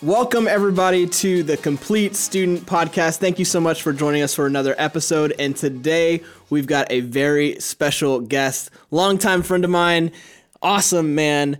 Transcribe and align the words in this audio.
Welcome, 0.00 0.46
everybody, 0.46 1.08
to 1.08 1.42
the 1.42 1.56
Complete 1.56 2.14
Student 2.14 2.64
Podcast. 2.66 3.16
Thank 3.16 3.40
you 3.40 3.44
so 3.44 3.58
much 3.58 3.82
for 3.82 3.92
joining 3.92 4.22
us 4.22 4.32
for 4.32 4.46
another 4.46 4.76
episode. 4.78 5.34
And 5.40 5.56
today 5.56 6.22
we've 6.50 6.68
got 6.68 6.86
a 6.92 7.00
very 7.00 7.58
special 7.58 8.20
guest, 8.20 8.70
longtime 8.92 9.42
friend 9.42 9.64
of 9.64 9.70
mine, 9.70 10.12
awesome 10.62 11.16
man, 11.16 11.58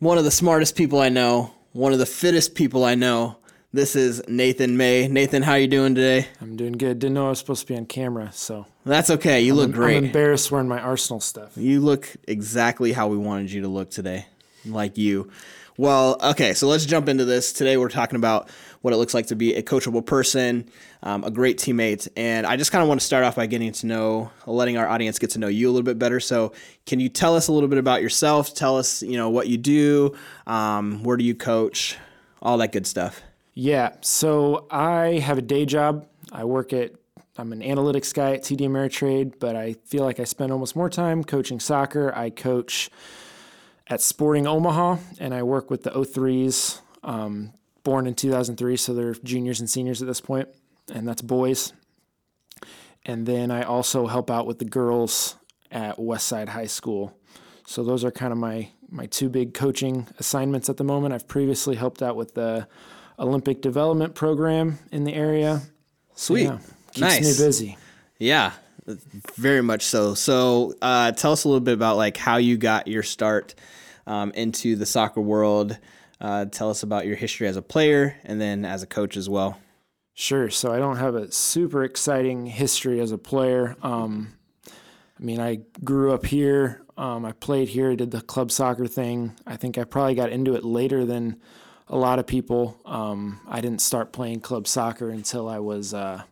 one 0.00 0.18
of 0.18 0.24
the 0.24 0.32
smartest 0.32 0.74
people 0.74 0.98
I 0.98 1.10
know, 1.10 1.52
one 1.74 1.92
of 1.92 2.00
the 2.00 2.06
fittest 2.06 2.56
people 2.56 2.82
I 2.84 2.96
know. 2.96 3.36
This 3.72 3.94
is 3.94 4.20
Nathan 4.26 4.76
May. 4.76 5.06
Nathan, 5.06 5.44
how 5.44 5.54
you 5.54 5.68
doing 5.68 5.94
today? 5.94 6.26
I'm 6.40 6.56
doing 6.56 6.72
good. 6.72 6.98
Didn't 6.98 7.14
know 7.14 7.26
I 7.26 7.28
was 7.28 7.38
supposed 7.38 7.68
to 7.68 7.72
be 7.72 7.76
on 7.76 7.86
camera, 7.86 8.30
so 8.32 8.66
That's 8.84 9.10
okay. 9.10 9.42
You 9.42 9.54
look 9.54 9.70
great. 9.70 9.98
I'm 9.98 10.06
embarrassed 10.06 10.50
wearing 10.50 10.66
my 10.66 10.80
Arsenal 10.80 11.20
stuff. 11.20 11.52
You 11.56 11.78
look 11.80 12.08
exactly 12.26 12.92
how 12.92 13.06
we 13.06 13.16
wanted 13.16 13.52
you 13.52 13.60
to 13.62 13.68
look 13.68 13.90
today, 13.90 14.26
like 14.64 14.98
you. 14.98 15.30
Well, 15.78 16.16
okay, 16.22 16.54
so 16.54 16.68
let's 16.68 16.86
jump 16.86 17.06
into 17.06 17.26
this. 17.26 17.52
Today 17.52 17.76
we're 17.76 17.90
talking 17.90 18.16
about 18.16 18.48
what 18.80 18.94
it 18.94 18.96
looks 18.96 19.12
like 19.12 19.26
to 19.26 19.36
be 19.36 19.54
a 19.56 19.62
coachable 19.62 20.04
person, 20.04 20.70
um, 21.02 21.22
a 21.22 21.30
great 21.30 21.58
teammate, 21.58 22.08
and 22.16 22.46
I 22.46 22.56
just 22.56 22.72
kind 22.72 22.80
of 22.80 22.88
want 22.88 23.00
to 23.00 23.06
start 23.06 23.24
off 23.24 23.36
by 23.36 23.44
getting 23.44 23.72
to 23.72 23.86
know, 23.86 24.30
letting 24.46 24.78
our 24.78 24.88
audience 24.88 25.18
get 25.18 25.30
to 25.30 25.38
know 25.38 25.48
you 25.48 25.68
a 25.68 25.70
little 25.70 25.84
bit 25.84 25.98
better. 25.98 26.18
So, 26.18 26.54
can 26.86 26.98
you 26.98 27.10
tell 27.10 27.36
us 27.36 27.48
a 27.48 27.52
little 27.52 27.68
bit 27.68 27.78
about 27.78 28.00
yourself? 28.00 28.54
Tell 28.54 28.78
us, 28.78 29.02
you 29.02 29.18
know, 29.18 29.28
what 29.28 29.48
you 29.48 29.58
do, 29.58 30.14
um, 30.46 31.02
where 31.02 31.18
do 31.18 31.24
you 31.24 31.34
coach, 31.34 31.98
all 32.40 32.56
that 32.58 32.72
good 32.72 32.86
stuff. 32.86 33.20
Yeah, 33.52 33.96
so 34.00 34.66
I 34.70 35.18
have 35.18 35.36
a 35.36 35.42
day 35.42 35.66
job. 35.66 36.06
I 36.32 36.44
work 36.44 36.72
at 36.72 36.92
I'm 37.36 37.52
an 37.52 37.60
analytics 37.60 38.14
guy 38.14 38.32
at 38.32 38.42
TD 38.42 38.60
Ameritrade, 38.60 39.34
but 39.38 39.56
I 39.56 39.74
feel 39.84 40.04
like 40.04 40.20
I 40.20 40.24
spend 40.24 40.52
almost 40.52 40.74
more 40.74 40.88
time 40.88 41.22
coaching 41.22 41.60
soccer. 41.60 42.14
I 42.16 42.30
coach 42.30 42.88
at 43.88 44.00
Sporting 44.00 44.46
Omaha, 44.46 44.96
and 45.20 45.32
I 45.34 45.42
work 45.42 45.70
with 45.70 45.82
the 45.84 45.90
03s, 45.90 46.80
um, 47.04 47.52
born 47.84 48.06
in 48.06 48.14
2003, 48.14 48.76
so 48.76 48.94
they're 48.94 49.14
juniors 49.14 49.60
and 49.60 49.70
seniors 49.70 50.02
at 50.02 50.08
this 50.08 50.20
point, 50.20 50.48
and 50.92 51.06
that's 51.06 51.22
boys. 51.22 51.72
And 53.04 53.26
then 53.26 53.50
I 53.50 53.62
also 53.62 54.06
help 54.08 54.30
out 54.30 54.46
with 54.46 54.58
the 54.58 54.64
girls 54.64 55.36
at 55.70 55.96
Westside 55.98 56.48
High 56.48 56.66
School. 56.66 57.16
So 57.66 57.84
those 57.84 58.04
are 58.04 58.10
kind 58.10 58.32
of 58.32 58.38
my 58.38 58.68
my 58.88 59.06
two 59.06 59.28
big 59.28 59.52
coaching 59.52 60.06
assignments 60.20 60.68
at 60.68 60.76
the 60.76 60.84
moment. 60.84 61.12
I've 61.12 61.26
previously 61.26 61.74
helped 61.74 62.02
out 62.02 62.14
with 62.14 62.34
the 62.34 62.68
Olympic 63.18 63.60
development 63.60 64.14
program 64.14 64.78
in 64.92 65.02
the 65.04 65.12
area. 65.12 65.62
Sweet, 66.14 66.44
Yeah, 66.44 66.58
keeps 66.92 67.00
nice. 67.00 67.38
me 67.40 67.44
busy. 67.44 67.78
Yeah, 68.18 68.52
very 68.86 69.62
much 69.62 69.82
so. 69.82 70.14
So, 70.14 70.74
uh, 70.80 71.12
tell 71.12 71.32
us 71.32 71.44
a 71.44 71.48
little 71.48 71.60
bit 71.60 71.74
about 71.74 71.96
like 71.96 72.16
how 72.16 72.36
you 72.36 72.56
got 72.56 72.86
your 72.86 73.02
start 73.02 73.54
um, 74.06 74.32
into 74.32 74.76
the 74.76 74.86
soccer 74.86 75.20
world. 75.20 75.78
Uh, 76.20 76.46
tell 76.46 76.70
us 76.70 76.82
about 76.82 77.06
your 77.06 77.16
history 77.16 77.46
as 77.46 77.56
a 77.56 77.62
player 77.62 78.16
and 78.24 78.40
then 78.40 78.64
as 78.64 78.82
a 78.82 78.86
coach 78.86 79.16
as 79.16 79.28
well. 79.28 79.58
Sure. 80.14 80.48
So 80.48 80.72
I 80.72 80.78
don't 80.78 80.96
have 80.96 81.14
a 81.14 81.30
super 81.30 81.84
exciting 81.84 82.46
history 82.46 83.00
as 83.00 83.12
a 83.12 83.18
player. 83.18 83.76
Um, 83.82 84.32
I 84.66 85.22
mean, 85.22 85.40
I 85.40 85.60
grew 85.84 86.12
up 86.12 86.24
here. 86.24 86.82
Um, 86.96 87.26
I 87.26 87.32
played 87.32 87.68
here. 87.68 87.94
did 87.94 88.10
the 88.10 88.22
club 88.22 88.50
soccer 88.50 88.86
thing. 88.86 89.34
I 89.46 89.56
think 89.56 89.76
I 89.76 89.84
probably 89.84 90.14
got 90.14 90.30
into 90.30 90.54
it 90.54 90.64
later 90.64 91.04
than 91.04 91.38
a 91.88 91.96
lot 91.96 92.18
of 92.18 92.26
people. 92.26 92.80
Um, 92.86 93.40
I 93.46 93.60
didn't 93.60 93.82
start 93.82 94.12
playing 94.12 94.40
club 94.40 94.66
soccer 94.66 95.10
until 95.10 95.48
I 95.48 95.58
was 95.58 95.92
uh, 95.92 96.22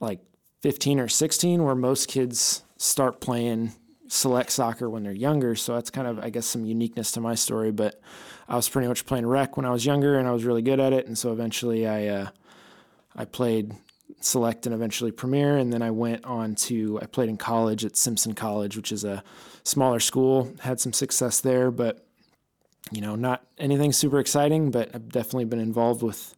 like 0.00 0.20
15 0.60 1.00
or 1.00 1.08
16, 1.08 1.64
where 1.64 1.74
most 1.74 2.08
kids 2.08 2.62
start 2.76 3.20
playing 3.20 3.72
select 4.08 4.50
soccer 4.50 4.90
when 4.90 5.04
they're 5.04 5.12
younger. 5.12 5.54
So 5.54 5.74
that's 5.74 5.90
kind 5.90 6.06
of, 6.06 6.18
I 6.18 6.30
guess, 6.30 6.46
some 6.46 6.64
uniqueness 6.64 7.12
to 7.12 7.20
my 7.20 7.34
story. 7.34 7.70
But 7.70 8.00
I 8.48 8.56
was 8.56 8.68
pretty 8.68 8.88
much 8.88 9.06
playing 9.06 9.26
rec 9.26 9.56
when 9.56 9.64
I 9.64 9.70
was 9.70 9.86
younger, 9.86 10.18
and 10.18 10.28
I 10.28 10.32
was 10.32 10.44
really 10.44 10.62
good 10.62 10.80
at 10.80 10.92
it. 10.92 11.06
And 11.06 11.16
so 11.16 11.32
eventually, 11.32 11.86
I 11.86 12.06
uh, 12.06 12.28
I 13.16 13.24
played 13.24 13.72
select 14.20 14.66
and 14.66 14.74
eventually 14.74 15.12
premier, 15.12 15.56
and 15.56 15.72
then 15.72 15.82
I 15.82 15.90
went 15.90 16.24
on 16.24 16.54
to 16.56 16.98
I 17.00 17.06
played 17.06 17.28
in 17.28 17.36
college 17.36 17.84
at 17.84 17.96
Simpson 17.96 18.34
College, 18.34 18.76
which 18.76 18.92
is 18.92 19.04
a 19.04 19.22
smaller 19.62 20.00
school. 20.00 20.52
Had 20.60 20.80
some 20.80 20.92
success 20.92 21.40
there, 21.40 21.70
but 21.70 22.04
you 22.90 23.00
know, 23.00 23.14
not 23.14 23.46
anything 23.58 23.92
super 23.92 24.18
exciting. 24.18 24.70
But 24.70 24.90
I've 24.94 25.08
definitely 25.08 25.46
been 25.46 25.60
involved 25.60 26.02
with 26.02 26.36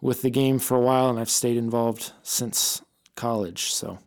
with 0.00 0.22
the 0.22 0.30
game 0.30 0.60
for 0.60 0.76
a 0.76 0.80
while, 0.80 1.10
and 1.10 1.18
I've 1.18 1.30
stayed 1.30 1.56
involved 1.56 2.12
since 2.22 2.82
college. 3.18 3.72
So 3.72 3.98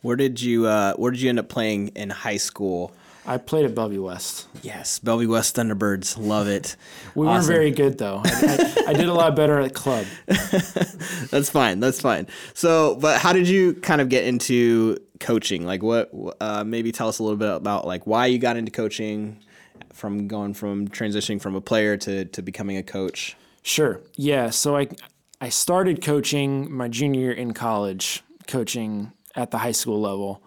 Where 0.00 0.16
did 0.16 0.40
you 0.40 0.66
uh, 0.66 0.94
Where 0.94 1.10
did 1.10 1.20
you 1.20 1.28
end 1.28 1.38
up 1.38 1.48
playing 1.48 1.88
in 1.88 2.10
high 2.10 2.38
school? 2.38 2.92
I 3.26 3.36
played 3.36 3.66
at 3.66 3.74
Bellevue 3.74 4.02
West. 4.02 4.48
Yes, 4.62 4.98
Bellevue 4.98 5.28
West 5.28 5.54
Thunderbirds. 5.54 6.16
Love 6.18 6.48
it. 6.48 6.76
We 7.14 7.26
weren't 7.26 7.44
very 7.44 7.70
good 7.70 7.98
though. 7.98 8.22
I, 8.24 8.82
I, 8.86 8.90
I 8.90 8.92
did 8.94 9.08
a 9.08 9.12
lot 9.14 9.36
better 9.36 9.60
at 9.60 9.74
club. 9.74 10.06
That's 10.26 11.50
fine. 11.50 11.80
That's 11.80 12.00
fine. 12.00 12.28
So, 12.54 12.96
but 12.96 13.20
how 13.20 13.32
did 13.32 13.48
you 13.48 13.74
kind 13.74 14.00
of 14.00 14.08
get 14.08 14.24
into 14.24 14.96
coaching? 15.18 15.66
Like, 15.66 15.82
what? 15.82 16.10
Uh, 16.40 16.64
maybe 16.64 16.92
tell 16.92 17.08
us 17.08 17.18
a 17.18 17.22
little 17.24 17.36
bit 17.36 17.50
about 17.50 17.86
like 17.86 18.06
why 18.06 18.26
you 18.26 18.38
got 18.38 18.56
into 18.56 18.70
coaching, 18.70 19.38
from 19.92 20.28
going 20.28 20.54
from 20.54 20.88
transitioning 20.88 21.40
from 21.40 21.54
a 21.54 21.60
player 21.60 21.96
to 21.96 22.24
to 22.26 22.42
becoming 22.42 22.76
a 22.76 22.82
coach. 22.82 23.36
Sure. 23.62 24.00
Yeah. 24.14 24.50
So 24.50 24.76
I 24.76 24.88
I 25.40 25.48
started 25.48 26.02
coaching 26.02 26.72
my 26.72 26.88
junior 26.88 27.20
year 27.20 27.32
in 27.32 27.52
college, 27.52 28.22
coaching 28.50 29.12
at 29.34 29.50
the 29.50 29.58
high 29.58 29.72
school 29.72 30.00
level. 30.00 30.42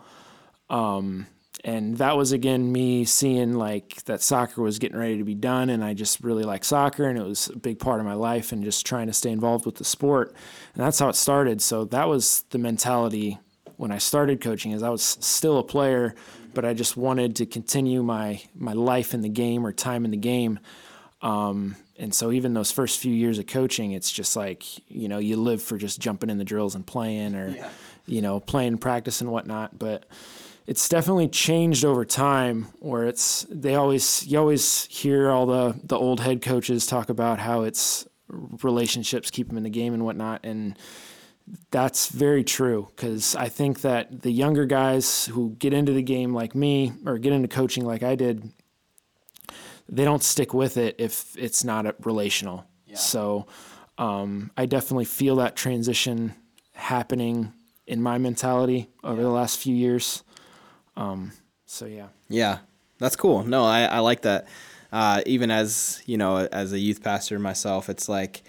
Um, 0.70 1.28
and 1.64 1.98
that 1.98 2.18
was 2.18 2.34
again 2.34 2.72
me 2.72 3.06
seeing 3.06 3.54
like 3.54 4.04
that 4.06 4.22
soccer 4.22 4.62
was 4.62 4.80
getting 4.80 4.98
ready 4.98 5.18
to 5.18 5.24
be 5.24 5.36
done, 5.36 5.70
and 5.70 5.84
I 5.84 5.94
just 5.94 6.22
really 6.22 6.44
like 6.44 6.66
soccer, 6.66 7.06
and 7.06 7.18
it 7.18 7.26
was 7.26 7.48
a 7.48 7.58
big 7.58 7.80
part 7.80 8.00
of 8.00 8.06
my 8.06 8.16
life, 8.16 8.52
and 8.52 8.64
just 8.64 8.86
trying 8.86 9.08
to 9.08 9.14
stay 9.14 9.32
involved 9.32 9.66
with 9.66 9.76
the 9.76 9.86
sport, 9.86 10.36
and 10.74 10.84
that's 10.84 11.00
how 11.00 11.10
it 11.10 11.16
started. 11.16 11.62
So 11.62 11.86
that 11.86 12.08
was 12.10 12.44
the 12.50 12.58
mentality 12.58 13.40
when 13.78 13.92
I 13.92 13.98
started 14.00 14.42
coaching, 14.42 14.74
is 14.74 14.84
I 14.84 14.90
was 14.90 15.04
still 15.04 15.58
a 15.58 15.64
player, 15.64 16.16
but 16.54 16.66
I 16.66 16.74
just 16.74 16.98
wanted 16.98 17.36
to 17.38 17.46
continue 17.46 18.04
my 18.04 18.42
my 18.56 18.74
life 18.74 19.14
in 19.14 19.22
the 19.22 19.30
game 19.30 19.66
or 19.66 19.72
time 19.72 20.06
in 20.06 20.12
the 20.12 20.18
game. 20.18 20.60
Um, 21.22 21.78
and 21.98 22.14
so 22.14 22.32
even 22.32 22.54
those 22.54 22.72
first 22.72 23.00
few 23.00 23.14
years 23.14 23.40
of 23.40 23.48
coaching, 23.48 23.94
it's 23.94 24.12
just 24.12 24.36
like, 24.36 24.64
you 24.90 25.08
know, 25.08 25.20
you 25.20 25.38
live 25.38 25.62
for 25.62 25.78
just 25.78 26.02
jumping 26.02 26.30
in 26.30 26.38
the 26.38 26.44
drills 26.44 26.76
and 26.76 26.86
playing 26.86 27.36
or, 27.36 27.56
you 28.06 28.22
know, 28.22 28.40
playing 28.40 28.78
practice 28.78 29.22
and 29.22 29.32
whatnot. 29.32 29.78
But 29.78 30.06
it's 30.66 30.88
definitely 30.88 31.28
changed 31.28 31.84
over 31.84 32.06
time 32.06 32.68
where 32.80 33.06
it's, 33.06 33.46
they 33.50 33.76
always, 33.76 34.26
you 34.26 34.40
always 34.40 34.86
hear 34.86 35.30
all 35.30 35.46
the, 35.46 35.80
the 35.84 35.98
old 35.98 36.20
head 36.20 36.42
coaches 36.42 36.86
talk 36.86 37.10
about 37.10 37.40
how 37.40 37.64
it's 37.64 38.08
relationships 38.30 39.30
keep 39.30 39.48
them 39.50 39.58
in 39.58 39.64
the 39.64 39.70
game 39.70 39.94
and 39.94 40.06
whatnot. 40.06 40.42
And 40.44 40.78
that's 41.72 42.08
very 42.08 42.44
true 42.44 42.88
because 42.96 43.36
I 43.36 43.50
think 43.50 43.82
that 43.82 44.22
the 44.22 44.32
younger 44.32 44.66
guys 44.66 45.26
who 45.26 45.56
get 45.60 45.74
into 45.74 45.92
the 45.92 46.02
game 46.02 46.34
like 46.34 46.56
me 46.56 46.94
or 47.06 47.18
get 47.18 47.34
into 47.34 47.50
coaching 47.50 47.86
like 47.86 48.02
I 48.02 48.16
did, 48.16 48.50
they 49.90 50.06
don't 50.06 50.24
stick 50.24 50.54
with 50.54 50.78
it 50.78 50.96
if 51.00 51.36
it's 51.38 51.64
not 51.64 51.86
a- 51.86 51.96
relational. 52.04 52.66
So 52.96 53.48
um, 53.98 54.52
I 54.56 54.66
definitely 54.66 55.06
feel 55.06 55.36
that 55.38 55.56
transition 55.56 56.34
happening 56.74 57.54
in 57.88 58.02
my 58.02 58.18
mentality 58.18 58.90
over 59.04 59.22
the 59.22 59.30
last 59.30 59.60
few 59.60 59.76
years. 59.76 60.24
Um, 60.96 61.32
so 61.66 61.86
yeah. 61.86 62.08
Yeah, 62.30 62.60
that's 63.00 63.16
cool. 63.16 63.44
No, 63.44 63.64
I, 63.64 63.84
I 63.84 64.00
like 64.00 64.22
that. 64.22 64.48
Uh, 64.92 65.22
even 65.26 65.50
as 65.50 66.02
you 66.06 66.18
know, 66.18 66.38
as 66.38 66.72
a 66.72 66.80
youth 66.80 67.04
pastor 67.04 67.40
myself, 67.40 67.90
it's 67.90 68.08
like 68.08 68.44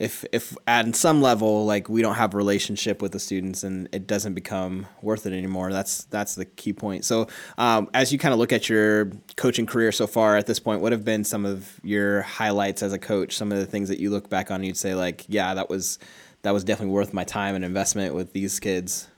if 0.00 0.24
if 0.32 0.56
at 0.66 0.96
some 0.96 1.20
level 1.20 1.66
like 1.66 1.88
we 1.88 2.02
don't 2.02 2.16
have 2.16 2.34
a 2.34 2.36
relationship 2.36 3.02
with 3.02 3.12
the 3.12 3.20
students 3.20 3.62
and 3.62 3.86
it 3.92 4.06
doesn't 4.06 4.34
become 4.34 4.86
worth 5.02 5.26
it 5.26 5.32
anymore. 5.32 5.70
That's 5.70 6.04
that's 6.04 6.34
the 6.34 6.46
key 6.46 6.72
point. 6.72 7.04
So 7.04 7.28
um, 7.58 7.88
as 7.94 8.10
you 8.12 8.18
kind 8.18 8.32
of 8.32 8.40
look 8.40 8.52
at 8.52 8.68
your 8.68 9.12
coaching 9.36 9.66
career 9.66 9.92
so 9.92 10.06
far 10.08 10.36
at 10.36 10.46
this 10.46 10.58
point, 10.58 10.80
what 10.80 10.90
have 10.90 11.04
been 11.04 11.22
some 11.22 11.44
of 11.44 11.78
your 11.84 12.22
highlights 12.22 12.82
as 12.82 12.92
a 12.92 12.98
coach? 12.98 13.36
Some 13.36 13.52
of 13.52 13.58
the 13.58 13.66
things 13.66 13.90
that 13.90 14.00
you 14.00 14.10
look 14.10 14.28
back 14.30 14.50
on, 14.50 14.56
and 14.56 14.66
you'd 14.66 14.76
say 14.78 14.94
like, 14.94 15.26
yeah, 15.28 15.54
that 15.54 15.68
was 15.68 15.98
that 16.42 16.52
was 16.52 16.64
definitely 16.64 16.94
worth 16.94 17.12
my 17.12 17.24
time 17.24 17.54
and 17.54 17.64
investment 17.64 18.14
with 18.14 18.32
these 18.32 18.60
kids. 18.60 19.08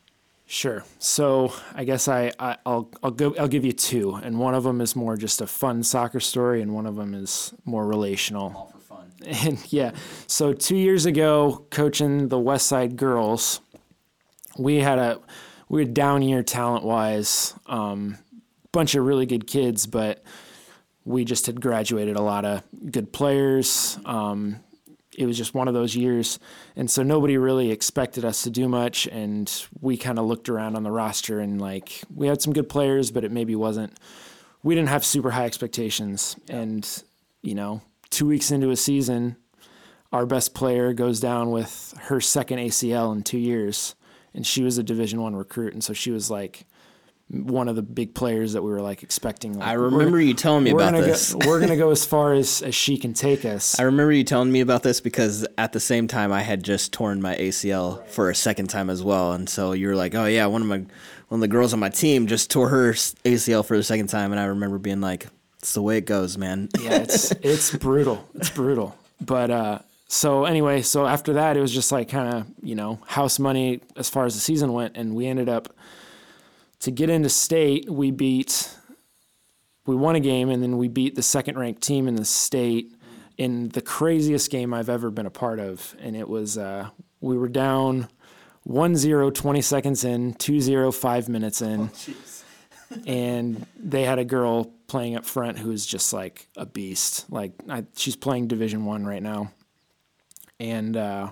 Sure. 0.47 0.85
So 0.99 1.55
I 1.75 1.85
guess 1.85 2.09
I, 2.09 2.33
I 2.39 2.59
I'll 2.67 2.91
I'll 3.03 3.11
go 3.11 3.35
I'll 3.39 3.49
give 3.49 3.65
you 3.65 3.73
two, 3.73 4.15
and 4.17 4.39
one 4.39 4.55
of 4.55 4.65
them 4.65 4.81
is 4.81 4.95
more 4.95 5.17
just 5.17 5.41
a 5.41 5.47
fun 5.47 5.83
soccer 5.83 6.21
story, 6.21 6.61
and 6.61 6.75
one 6.75 6.85
of 6.85 6.97
them 6.97 7.15
is 7.15 7.55
more 7.65 7.87
relational. 7.87 8.53
All 8.55 8.73
for 8.73 8.79
fun. 8.79 9.13
And 9.47 9.73
yeah, 9.73 9.93
so 10.27 10.53
two 10.53 10.77
years 10.77 11.07
ago, 11.07 11.65
coaching 11.71 12.29
the 12.29 12.37
Westside 12.37 12.97
girls, 12.97 13.61
we 14.59 14.81
had 14.81 14.99
a 14.99 15.21
we 15.71 15.81
had 15.81 15.95
down 15.95 16.21
year 16.21 16.43
talent 16.43 16.85
wise, 16.85 17.55
um, 17.67 18.19
bunch 18.73 18.95
of 18.95 19.07
really 19.07 19.25
good 19.25 19.47
kids, 19.47 19.87
but 19.87 20.23
we 21.05 21.25
just 21.25 21.47
had 21.47 21.63
graduated 21.63 22.17
a 22.17 22.23
lot 22.23 22.45
of 22.45 22.63
good 22.91 23.11
players. 23.11 23.99
Um, 24.05 24.61
it 25.17 25.27
was 25.27 25.37
just 25.37 25.55
one 25.55 25.69
of 25.69 25.75
those 25.75 25.95
years, 25.95 26.39
and 26.77 26.91
so 26.91 27.03
nobody 27.03 27.37
really 27.37 27.71
expected 27.71 28.25
us 28.25 28.43
to 28.43 28.51
do 28.51 28.69
much, 28.69 29.07
and 29.07 29.67
we 29.81 29.97
kind 29.97 30.19
of 30.19 30.25
looked 30.27 30.49
around 30.49 30.77
on 30.77 30.83
the 30.83 30.91
roster 30.91 31.41
and 31.41 31.61
like 31.61 32.03
we 32.15 32.27
had 32.27 32.41
some 32.41 32.53
good 32.53 32.69
players, 32.69 33.11
but 33.11 33.25
it 33.25 33.31
maybe 33.31 33.55
wasn't. 33.55 33.99
We 34.63 34.75
didn't 34.75 34.91
have 34.91 35.05
super 35.05 35.31
high 35.33 35.45
expectations, 35.45 36.37
and 36.49 36.87
you 37.43 37.55
know, 37.55 37.83
two 38.11 38.27
weeks 38.27 38.51
into 38.51 38.71
a 38.71 38.77
season, 38.77 39.37
our 40.13 40.27
best 40.27 40.55
player 40.55 40.93
goes 40.93 41.21
down 41.21 41.51
with 41.51 41.95
her 42.03 42.21
second 42.21 42.59
ACL 42.59 43.13
in 43.15 43.23
two 43.23 43.39
years, 43.39 43.95
and 44.35 44.47
she 44.47 44.63
was 44.63 44.79
a 44.79 44.83
Division 44.83 45.21
One 45.21 45.35
recruit, 45.37 45.73
and 45.73 45.83
so 45.83 45.93
she 45.93 46.11
was 46.11 46.31
like 46.31 46.67
one 47.33 47.67
of 47.67 47.77
the 47.77 47.83
big 47.83 48.15
players 48.15 48.53
that 48.53 48.63
we 48.63 48.71
were 48.71 48.83
like 48.83 49.03
expecting. 49.03 49.59
Like, 49.59 49.67
I 49.67 49.73
remember 49.73 50.21
you 50.21 50.35
telling 50.35 50.65
me 50.65 50.71
about 50.71 50.93
gonna 50.93 51.03
this. 51.03 51.33
Go, 51.33 51.41
we're 51.49 51.61
gonna 51.61 51.77
go 51.77 51.91
as 51.91 52.05
far 52.05 52.35
as 52.35 52.61
as 52.63 52.75
she 52.75 52.99
can 52.99 53.15
take 53.15 53.45
us. 53.45 53.81
I 53.81 53.85
remember 53.85 54.13
you 54.13 54.23
telling 54.23 54.53
me 54.53 54.61
about 54.61 54.83
this 54.83 55.01
because 55.01 55.47
at 55.57 55.73
the 55.73 55.81
same 55.81 56.07
time 56.09 56.31
I 56.31 56.43
had 56.43 56.63
just 56.63 56.93
torn 56.93 57.23
my 57.23 57.35
ACL 57.37 58.07
for 58.09 58.29
a 58.29 58.35
second 58.35 58.69
time 58.69 58.91
as 58.91 59.03
well, 59.03 59.33
and 59.33 59.49
so 59.49 59.73
you 59.73 59.89
were 59.89 59.97
like, 59.97 60.15
"Oh 60.15 60.27
yeah, 60.27 60.47
one 60.47 60.63
of 60.63 60.69
my 60.69 60.79
one 61.29 61.39
of 61.39 61.41
the 61.41 61.49
girls 61.49 61.73
on 61.73 61.81
my 61.81 61.89
team 61.89 62.27
just 62.27 62.51
tore 62.51 62.69
her 62.69 62.93
ACL 62.93 63.65
for 63.65 63.77
the 63.77 63.83
second 63.83 64.09
time," 64.09 64.33
and 64.33 64.41
I 64.41 64.45
remember 64.45 64.79
being 64.79 65.01
like, 65.01 65.27
"It's 65.61 65.73
the 65.73 65.83
way 65.83 65.97
it 65.97 66.05
goes, 66.05 66.37
man." 66.37 66.69
yeah, 66.81 66.97
it's 66.97 67.31
it's 67.43 67.75
brutal. 67.75 68.29
It's 68.35 68.51
brutal. 68.51 68.97
But 69.23 69.51
uh, 69.51 69.79
so 70.09 70.45
anyway, 70.45 70.83
so 70.83 71.07
after 71.07 71.33
that, 71.35 71.57
it 71.57 71.61
was 71.61 71.73
just 71.73 71.93
like 71.93 72.11
kind 72.11 72.35
of 72.35 72.47
you 72.63 72.75
know 72.75 72.99
house 73.07 73.39
money 73.39 73.81
as 73.97 74.11
far 74.11 74.27
as 74.27 74.35
the 74.35 74.41
season 74.41 74.75
went, 74.75 74.99
and 74.99 75.15
we 75.15 75.27
ended 75.27 75.49
up 75.49 75.75
to 76.83 76.91
get 76.91 77.11
into 77.11 77.29
state. 77.29 77.91
We 77.91 78.11
beat, 78.11 78.71
we 79.87 79.97
won 79.97 80.15
a 80.15 80.21
game, 80.21 80.51
and 80.51 80.63
then 80.63 80.77
we 80.77 80.89
beat 80.89 81.15
the 81.15 81.23
second 81.23 81.59
ranked 81.59 81.83
team 81.83 82.07
in 82.07 82.17
the 82.17 82.25
state 82.25 82.95
in 83.39 83.71
the 83.71 83.81
craziest 83.81 84.51
game 84.51 84.75
I've 84.75 84.91
ever 84.91 85.11
been 85.11 85.27
a 85.27 85.31
part 85.31 85.59
of, 85.59 85.97
and 85.99 86.15
it 86.15 86.29
was 86.29 86.59
uh, 86.59 86.91
we 87.21 87.37
were 87.37 87.49
down 87.49 88.09
1-0 88.69 89.35
20 89.35 89.61
seconds 89.63 90.05
in, 90.05 90.35
2-0 90.35 90.95
5 90.95 91.29
minutes 91.29 91.63
in. 91.63 91.91
and 93.07 93.67
they 93.77 94.05
had 94.05 94.19
a 94.19 94.25
girl 94.25 94.65
playing 94.87 95.17
up 95.17 95.25
front 95.25 95.59
who 95.59 95.71
is 95.71 95.87
just 95.87 96.13
like 96.13 96.47
a 96.57 96.67
beast. 96.67 97.25
Like 97.31 97.53
I, 97.69 97.85
she's 97.97 98.17
playing 98.17 98.49
Division 98.49 98.85
One 98.85 99.07
right 99.07 99.23
now, 99.23 99.51
and 100.61 100.97
uh, 100.97 101.31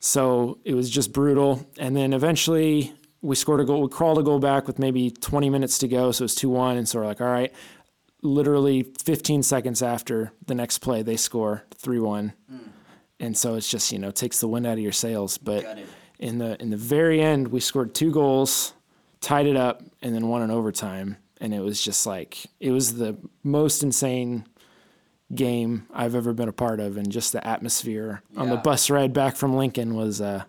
so 0.00 0.58
it 0.64 0.74
was 0.74 0.88
just 0.88 1.12
brutal. 1.12 1.66
And 1.78 1.94
then 1.94 2.12
eventually 2.12 2.94
we 3.22 3.34
scored 3.36 3.60
a 3.60 3.64
goal. 3.64 3.82
We 3.82 3.88
crawled 3.88 4.18
a 4.18 4.22
goal 4.22 4.38
back 4.38 4.66
with 4.66 4.78
maybe 4.78 5.10
20 5.10 5.50
minutes 5.50 5.78
to 5.78 5.88
go, 5.88 6.12
so 6.12 6.22
it 6.22 6.26
was 6.26 6.34
two 6.34 6.50
one. 6.50 6.76
And 6.76 6.88
so 6.88 7.00
we're 7.00 7.06
like, 7.06 7.20
all 7.20 7.26
right. 7.26 7.52
Literally 8.22 8.82
15 8.82 9.42
seconds 9.42 9.82
after 9.82 10.32
the 10.46 10.54
next 10.54 10.78
play, 10.78 11.02
they 11.02 11.16
score 11.16 11.64
three 11.74 12.00
one, 12.00 12.32
and 13.20 13.36
so 13.36 13.54
it's 13.54 13.68
just 13.68 13.92
you 13.92 13.98
know 13.98 14.10
takes 14.10 14.40
the 14.40 14.48
wind 14.48 14.66
out 14.66 14.72
of 14.72 14.78
your 14.80 14.90
sails. 14.90 15.38
But 15.38 15.64
in 16.18 16.38
the 16.38 16.60
in 16.60 16.70
the 16.70 16.76
very 16.76 17.20
end, 17.20 17.48
we 17.48 17.60
scored 17.60 17.94
two 17.94 18.10
goals 18.10 18.72
tied 19.20 19.46
it 19.46 19.56
up, 19.56 19.82
and 20.02 20.14
then 20.14 20.28
won 20.28 20.42
in 20.42 20.50
overtime. 20.50 21.16
And 21.40 21.52
it 21.52 21.60
was 21.60 21.82
just 21.82 22.06
like 22.06 22.46
it 22.58 22.70
was 22.70 22.94
the 22.94 23.16
most 23.42 23.82
insane 23.82 24.46
game 25.34 25.86
I've 25.92 26.14
ever 26.14 26.32
been 26.32 26.48
a 26.48 26.52
part 26.52 26.80
of, 26.80 26.96
and 26.96 27.10
just 27.12 27.32
the 27.32 27.46
atmosphere 27.46 28.22
on 28.36 28.48
the 28.48 28.56
bus 28.56 28.88
ride 28.88 29.12
back 29.12 29.36
from 29.36 29.54
Lincoln 29.54 29.94
was 29.94 30.20
uh, 30.20 30.44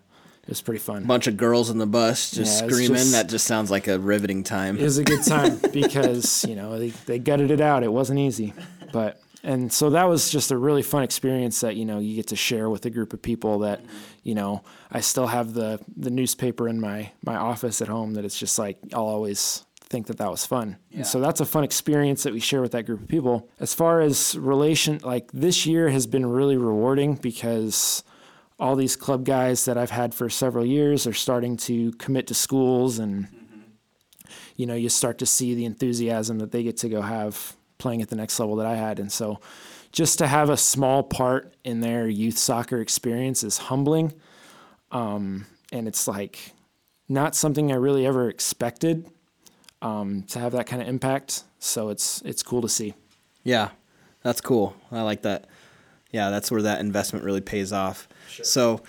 was 0.48 0.60
pretty 0.62 0.80
fun. 0.80 1.04
bunch 1.04 1.26
of 1.26 1.36
girls 1.36 1.70
in 1.70 1.78
the 1.78 1.86
bus 1.86 2.30
just 2.30 2.62
Yeah, 2.62 2.68
screaming. 2.68 2.96
just- 2.96 3.12
that 3.12 3.28
just 3.28 3.46
sounds 3.46 3.70
like 3.70 3.86
a 3.88 3.98
riveting 3.98 4.42
time. 4.44 4.76
It 4.78 4.82
was 4.82 4.98
a 4.98 5.04
good 5.04 5.22
time 5.24 5.58
because 5.72 6.44
you 6.48 6.56
know 6.56 6.78
they, 6.78 6.90
they 7.06 7.18
gutted 7.18 7.50
it 7.50 7.60
out. 7.60 7.82
It 7.82 7.92
wasn't 7.92 8.18
easy, 8.18 8.54
but 8.92 9.20
and 9.44 9.72
so 9.72 9.90
that 9.90 10.04
was 10.04 10.30
just 10.30 10.50
a 10.50 10.56
really 10.58 10.82
fun 10.82 11.02
experience 11.04 11.60
that 11.60 11.76
you 11.76 11.84
know 11.84 11.98
you 12.00 12.16
get 12.16 12.26
to 12.28 12.36
share 12.36 12.68
with 12.68 12.84
a 12.86 12.90
group 12.90 13.12
of 13.12 13.22
people 13.22 13.60
that 13.60 13.80
you 14.24 14.34
know 14.34 14.62
I 14.90 15.00
still 15.00 15.26
have 15.28 15.54
the 15.54 15.80
the 15.96 16.10
newspaper 16.10 16.68
in 16.68 16.80
my 16.80 17.12
my 17.24 17.36
office 17.36 17.80
at 17.80 17.88
home 17.88 18.14
that 18.14 18.24
it's 18.24 18.38
just 18.38 18.58
like 18.58 18.78
I'll 18.92 19.06
always 19.06 19.64
think 19.90 20.08
that 20.08 20.18
that 20.18 20.30
was 20.30 20.44
fun. 20.44 20.76
And 20.92 21.06
so 21.06 21.18
that's 21.18 21.40
a 21.40 21.46
fun 21.46 21.64
experience 21.64 22.24
that 22.24 22.32
we 22.34 22.40
share 22.40 22.60
with 22.60 22.72
that 22.72 22.82
group 22.84 23.00
of 23.00 23.08
people. 23.08 23.48
As 23.58 23.72
far 23.72 24.02
as 24.02 24.36
relation 24.36 24.98
like 25.02 25.30
this 25.32 25.64
year 25.64 25.88
has 25.88 26.06
been 26.06 26.26
really 26.26 26.58
rewarding 26.58 27.14
because 27.14 28.02
all 28.58 28.74
these 28.74 28.96
club 28.96 29.24
guys 29.24 29.64
that 29.66 29.78
I've 29.78 29.90
had 29.90 30.14
for 30.14 30.28
several 30.28 30.66
years 30.66 31.06
are 31.06 31.12
starting 31.12 31.56
to 31.58 31.92
commit 31.92 32.26
to 32.28 32.34
schools 32.34 32.98
and 32.98 33.28
you 34.56 34.66
know, 34.66 34.74
you 34.74 34.88
start 34.88 35.18
to 35.18 35.26
see 35.26 35.54
the 35.54 35.64
enthusiasm 35.64 36.40
that 36.40 36.50
they 36.50 36.62
get 36.62 36.76
to 36.78 36.88
go 36.88 37.00
have 37.00 37.56
playing 37.78 38.02
at 38.02 38.08
the 38.08 38.16
next 38.16 38.38
level 38.40 38.56
that 38.56 38.66
I 38.66 38.74
had. 38.74 38.98
And 38.98 39.10
so 39.10 39.40
just 39.92 40.18
to 40.18 40.26
have 40.26 40.50
a 40.50 40.56
small 40.56 41.04
part 41.04 41.54
in 41.64 41.80
their 41.80 42.08
youth 42.08 42.36
soccer 42.36 42.78
experience 42.78 43.44
is 43.44 43.56
humbling. 43.56 44.12
Um, 44.90 45.46
and 45.72 45.86
it's 45.86 46.08
like 46.08 46.52
not 47.08 47.36
something 47.36 47.70
I 47.70 47.76
really 47.76 48.04
ever 48.04 48.28
expected 48.28 49.08
um, 49.80 50.24
to 50.24 50.40
have 50.40 50.52
that 50.52 50.66
kind 50.66 50.82
of 50.82 50.88
impact. 50.88 51.44
So 51.60 51.88
it's 51.88 52.20
it's 52.22 52.42
cool 52.42 52.62
to 52.62 52.68
see. 52.68 52.94
Yeah, 53.44 53.70
that's 54.22 54.40
cool. 54.40 54.76
I 54.90 55.02
like 55.02 55.22
that. 55.22 55.46
Yeah, 56.10 56.30
that's 56.30 56.50
where 56.50 56.62
that 56.62 56.80
investment 56.80 57.24
really 57.24 57.40
pays 57.40 57.72
off. 57.72 58.08
So, 58.42 58.82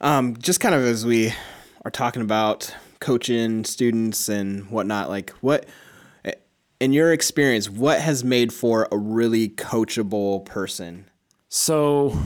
um, 0.00 0.36
just 0.36 0.60
kind 0.60 0.74
of 0.74 0.82
as 0.82 1.04
we 1.04 1.32
are 1.84 1.90
talking 1.90 2.22
about 2.22 2.74
coaching 3.00 3.64
students 3.64 4.28
and 4.28 4.70
whatnot, 4.70 5.08
like 5.08 5.30
what, 5.40 5.66
in 6.80 6.92
your 6.94 7.12
experience, 7.12 7.68
what 7.68 8.00
has 8.00 8.24
made 8.24 8.52
for 8.52 8.88
a 8.90 8.96
really 8.96 9.48
coachable 9.50 10.44
person? 10.44 11.04
So 11.48 12.18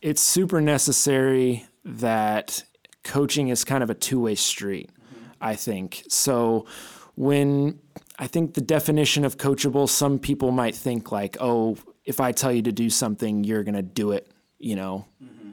it's 0.00 0.22
super 0.22 0.60
necessary 0.60 1.66
that 1.84 2.62
coaching 3.02 3.48
is 3.48 3.64
kind 3.64 3.82
of 3.82 3.90
a 3.90 3.94
two 3.94 4.20
way 4.20 4.36
street, 4.36 4.90
I 5.40 5.56
think. 5.56 6.04
So 6.08 6.66
when 7.16 7.80
I 8.18 8.28
think 8.28 8.54
the 8.54 8.60
definition 8.60 9.24
of 9.24 9.36
coachable, 9.38 9.88
some 9.88 10.18
people 10.18 10.52
might 10.52 10.74
think 10.76 11.10
like, 11.10 11.36
oh, 11.40 11.76
if 12.10 12.20
I 12.20 12.32
tell 12.32 12.52
you 12.52 12.62
to 12.62 12.72
do 12.72 12.90
something, 12.90 13.44
you're 13.44 13.62
going 13.62 13.76
to 13.76 13.82
do 13.82 14.10
it, 14.10 14.28
you 14.58 14.74
know, 14.74 15.06
mm-hmm. 15.22 15.52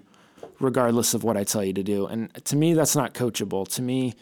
regardless 0.60 1.14
of 1.14 1.24
what 1.24 1.38
I 1.38 1.44
tell 1.44 1.64
you 1.64 1.74
to 1.74 1.84
do. 1.84 2.08
And 2.08 2.34
to 2.46 2.56
me, 2.56 2.74
that's 2.74 2.96
not 2.96 3.14
coachable. 3.14 3.68
To 3.76 3.82
me, 3.84 4.16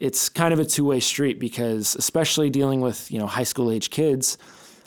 it's 0.00 0.28
kind 0.28 0.52
of 0.52 0.58
a 0.58 0.64
two 0.64 0.84
way 0.84 0.98
street 0.98 1.38
because, 1.38 1.94
especially 1.94 2.50
dealing 2.50 2.80
with, 2.80 3.08
you 3.12 3.20
know, 3.20 3.28
high 3.28 3.44
school 3.44 3.70
age 3.70 3.90
kids, 3.90 4.36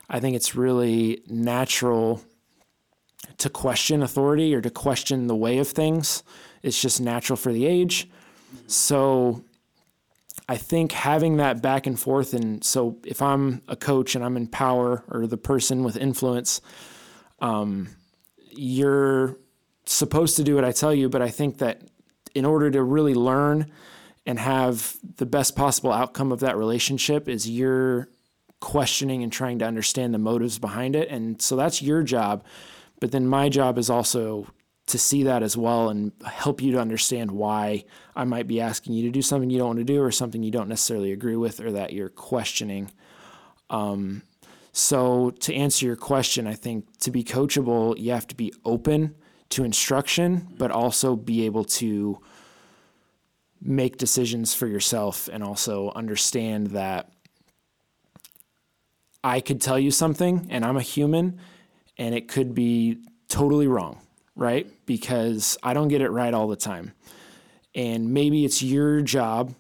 I 0.09 0.19
think 0.19 0.35
it's 0.35 0.56
really 0.56 1.24
natural 1.27 2.21
to 3.38 3.50
question 3.50 4.03
authority 4.03 4.53
or 4.53 4.59
to 4.59 4.69
question 4.69 5.27
the 5.27 5.35
way 5.35 5.59
of 5.59 5.69
things. 5.69 6.21
It's 6.63 6.81
just 6.81 7.00
natural 7.00 7.38
for 7.38 7.53
the 7.53 7.65
age. 7.65 8.09
Mm-hmm. 8.09 8.68
So 8.68 9.45
I 10.48 10.57
think 10.57 10.92
having 10.92 11.38
that 11.38 11.62
back 11.62 11.88
and 11.88 12.00
forth, 12.00 12.34
and 12.34 12.63
so 12.63 12.97
if 13.06 13.21
I'm 13.21 13.62
a 13.68 13.76
coach 13.76 14.16
and 14.16 14.23
I'm 14.23 14.35
in 14.35 14.47
power 14.47 15.04
or 15.07 15.26
the 15.26 15.38
person 15.38 15.83
with 15.83 15.95
influence, 15.95 16.59
um, 17.40 17.90
you're 18.52 19.38
supposed 19.85 20.35
to 20.38 20.44
do 20.44 20.56
what 20.56 20.66
I 20.66 20.71
tell 20.71 20.94
you. 20.94 21.09
But 21.09 21.21
I 21.21 21.30
think 21.30 21.59
that 21.59 21.81
in 22.35 22.45
order 22.45 22.69
to 22.71 22.83
really 22.83 23.14
learn 23.14 23.71
and 24.26 24.40
have 24.40 24.97
the 25.18 25.26
best 25.26 25.56
possible 25.56 25.92
outcome 25.92 26.31
of 26.31 26.40
that 26.42 26.57
relationship, 26.57 27.28
is 27.28 27.50
you're 27.50 28.09
questioning 28.59 29.23
and 29.23 29.31
trying 29.31 29.59
to 29.59 29.66
understand 29.66 30.14
the 30.14 30.18
motives 30.18 30.57
behind 30.57 30.95
it. 30.95 31.09
And 31.09 31.42
so 31.42 31.57
that's 31.57 31.81
your 31.81 32.04
job. 32.04 32.45
But 33.02 33.12
then 33.12 33.28
my 33.28 33.50
job 33.50 33.78
is 33.78 33.90
also 33.90 34.47
to 34.87 34.97
see 34.97 35.23
that 35.23 35.44
as 35.44 35.56
well 35.56 35.90
and 35.90 36.11
help 36.25 36.61
you 36.61 36.73
to 36.73 36.80
understand 36.80 37.31
why 37.31 37.85
I 38.16 38.25
might 38.25 38.47
be 38.47 38.59
asking 38.59 38.94
you 38.94 39.04
to 39.04 39.11
do 39.11 39.21
something 39.21 39.49
you 39.49 39.57
don't 39.57 39.68
want 39.68 39.80
to 39.80 39.85
do 39.85 40.02
or 40.02 40.11
something 40.11 40.44
you 40.44 40.52
don't 40.52 40.68
necessarily 40.68 41.11
agree 41.11 41.37
with 41.37 41.61
or 41.61 41.71
that 41.71 41.94
you're 41.94 42.09
questioning. 42.09 42.92
Um, 43.69 44.23
so, 44.73 45.30
to 45.30 45.54
answer 45.54 45.85
your 45.85 45.95
question, 45.95 46.47
I 46.47 46.56
think 46.56 46.97
to 46.99 47.11
be 47.11 47.23
coachable, 47.23 47.97
you 47.97 48.11
have 48.11 48.28
to 48.28 48.35
be 48.35 48.52
open 48.66 49.16
to 49.49 49.63
instruction, 49.63 50.47
but 50.57 50.71
also 50.71 51.16
be 51.16 51.45
able 51.45 51.63
to 51.63 52.19
make 53.61 53.97
decisions 53.97 54.54
for 54.54 54.68
yourself 54.68 55.30
and 55.31 55.44
also 55.44 55.92
understand 55.95 56.68
that 56.68 57.11
I 59.23 59.40
could 59.40 59.61
tell 59.61 59.80
you 59.80 59.92
something 59.92 60.47
and 60.49 60.66
I'm 60.66 60.75
a 60.75 60.81
human 60.81 61.40
and 61.97 62.13
it 62.13 62.28
could 62.28 62.54
be 62.54 62.97
totally 63.30 63.68
wrong, 63.68 64.02
right? 64.35 64.69
Because 64.85 65.57
I 65.63 65.73
don't 65.73 65.87
get 65.87 66.02
it 66.02 66.09
right 66.09 66.33
all 66.33 66.47
the 66.47 66.56
time. 66.56 66.94
And 67.75 68.13
maybe 68.13 68.45
it's 68.45 68.61
your 68.61 69.02
job, 69.02 69.56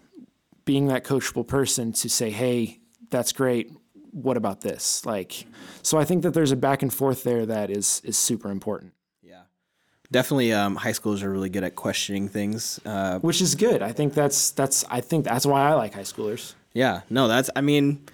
being 0.65 0.87
that 0.87 1.03
coachable 1.03 1.47
person, 1.47 1.93
to 1.93 2.09
say, 2.09 2.29
hey, 2.29 2.79
that's 3.09 3.31
great. 3.31 3.71
What 4.11 4.37
about 4.37 4.61
this? 4.61 5.05
Like, 5.05 5.45
so 5.81 5.97
I 5.97 6.05
think 6.05 6.23
that 6.23 6.33
there's 6.33 6.51
a 6.51 6.55
back 6.55 6.83
and 6.83 6.93
forth 6.93 7.23
there 7.23 7.45
that 7.47 7.71
is 7.71 8.01
is 8.03 8.17
super 8.17 8.51
important. 8.51 8.93
Yeah, 9.23 9.41
definitely. 10.11 10.53
Um, 10.53 10.75
high 10.75 10.91
schoolers 10.91 11.23
are 11.23 11.31
really 11.31 11.49
good 11.49 11.63
at 11.63 11.75
questioning 11.75 12.27
things. 12.27 12.79
Uh, 12.85 13.17
Which 13.19 13.41
is 13.41 13.55
good. 13.55 13.81
I 13.81 13.91
think 13.91 14.13
that's 14.13 14.51
that's 14.51 14.85
I 14.89 15.01
think 15.01 15.25
that's 15.25 15.47
why 15.47 15.67
I 15.67 15.73
like 15.73 15.95
high 15.95 16.01
schoolers. 16.01 16.53
Yeah, 16.73 17.01
no, 17.09 17.27
that's. 17.27 17.49
I 17.55 17.61
mean, 17.61 18.05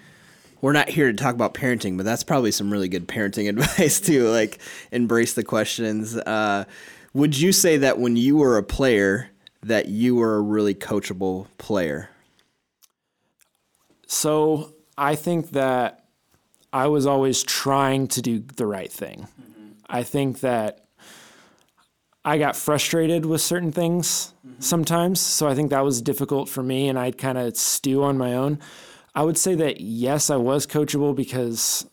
we're 0.60 0.72
not 0.72 0.88
here 0.88 1.10
to 1.10 1.16
talk 1.16 1.34
about 1.34 1.54
parenting, 1.54 1.96
but 1.96 2.04
that's 2.04 2.24
probably 2.24 2.50
some 2.50 2.70
really 2.70 2.88
good 2.88 3.08
parenting 3.08 3.48
advice 3.50 4.00
too. 4.00 4.28
Like, 4.28 4.58
embrace 4.92 5.34
the 5.34 5.44
questions. 5.44 6.16
Uh, 6.16 6.64
would 7.12 7.38
you 7.38 7.52
say 7.52 7.78
that 7.78 7.98
when 7.98 8.16
you 8.16 8.36
were 8.36 8.56
a 8.56 8.62
player, 8.62 9.30
that 9.62 9.88
you 9.88 10.14
were 10.14 10.36
a 10.36 10.40
really 10.40 10.74
coachable 10.74 11.46
player? 11.58 12.10
So 14.06 14.74
I 14.96 15.14
think 15.14 15.50
that 15.50 16.04
I 16.72 16.86
was 16.86 17.06
always 17.06 17.42
trying 17.42 18.08
to 18.08 18.22
do 18.22 18.38
the 18.38 18.66
right 18.66 18.92
thing. 18.92 19.26
I 19.88 20.04
think 20.04 20.40
that 20.40 20.84
I 22.24 22.38
got 22.38 22.54
frustrated 22.54 23.26
with 23.26 23.40
certain 23.40 23.72
things 23.72 24.32
mm-hmm. 24.46 24.60
sometimes. 24.60 25.20
So 25.20 25.48
I 25.48 25.54
think 25.54 25.70
that 25.70 25.84
was 25.84 26.00
difficult 26.02 26.48
for 26.48 26.62
me 26.62 26.88
and 26.88 26.98
I'd 26.98 27.18
kind 27.18 27.38
of 27.38 27.56
stew 27.56 28.04
on 28.04 28.18
my 28.18 28.34
own. 28.34 28.58
I 29.14 29.22
would 29.22 29.38
say 29.38 29.54
that 29.56 29.80
yes, 29.80 30.30
I 30.30 30.36
was 30.36 30.66
coachable 30.66 31.14
because 31.14 31.86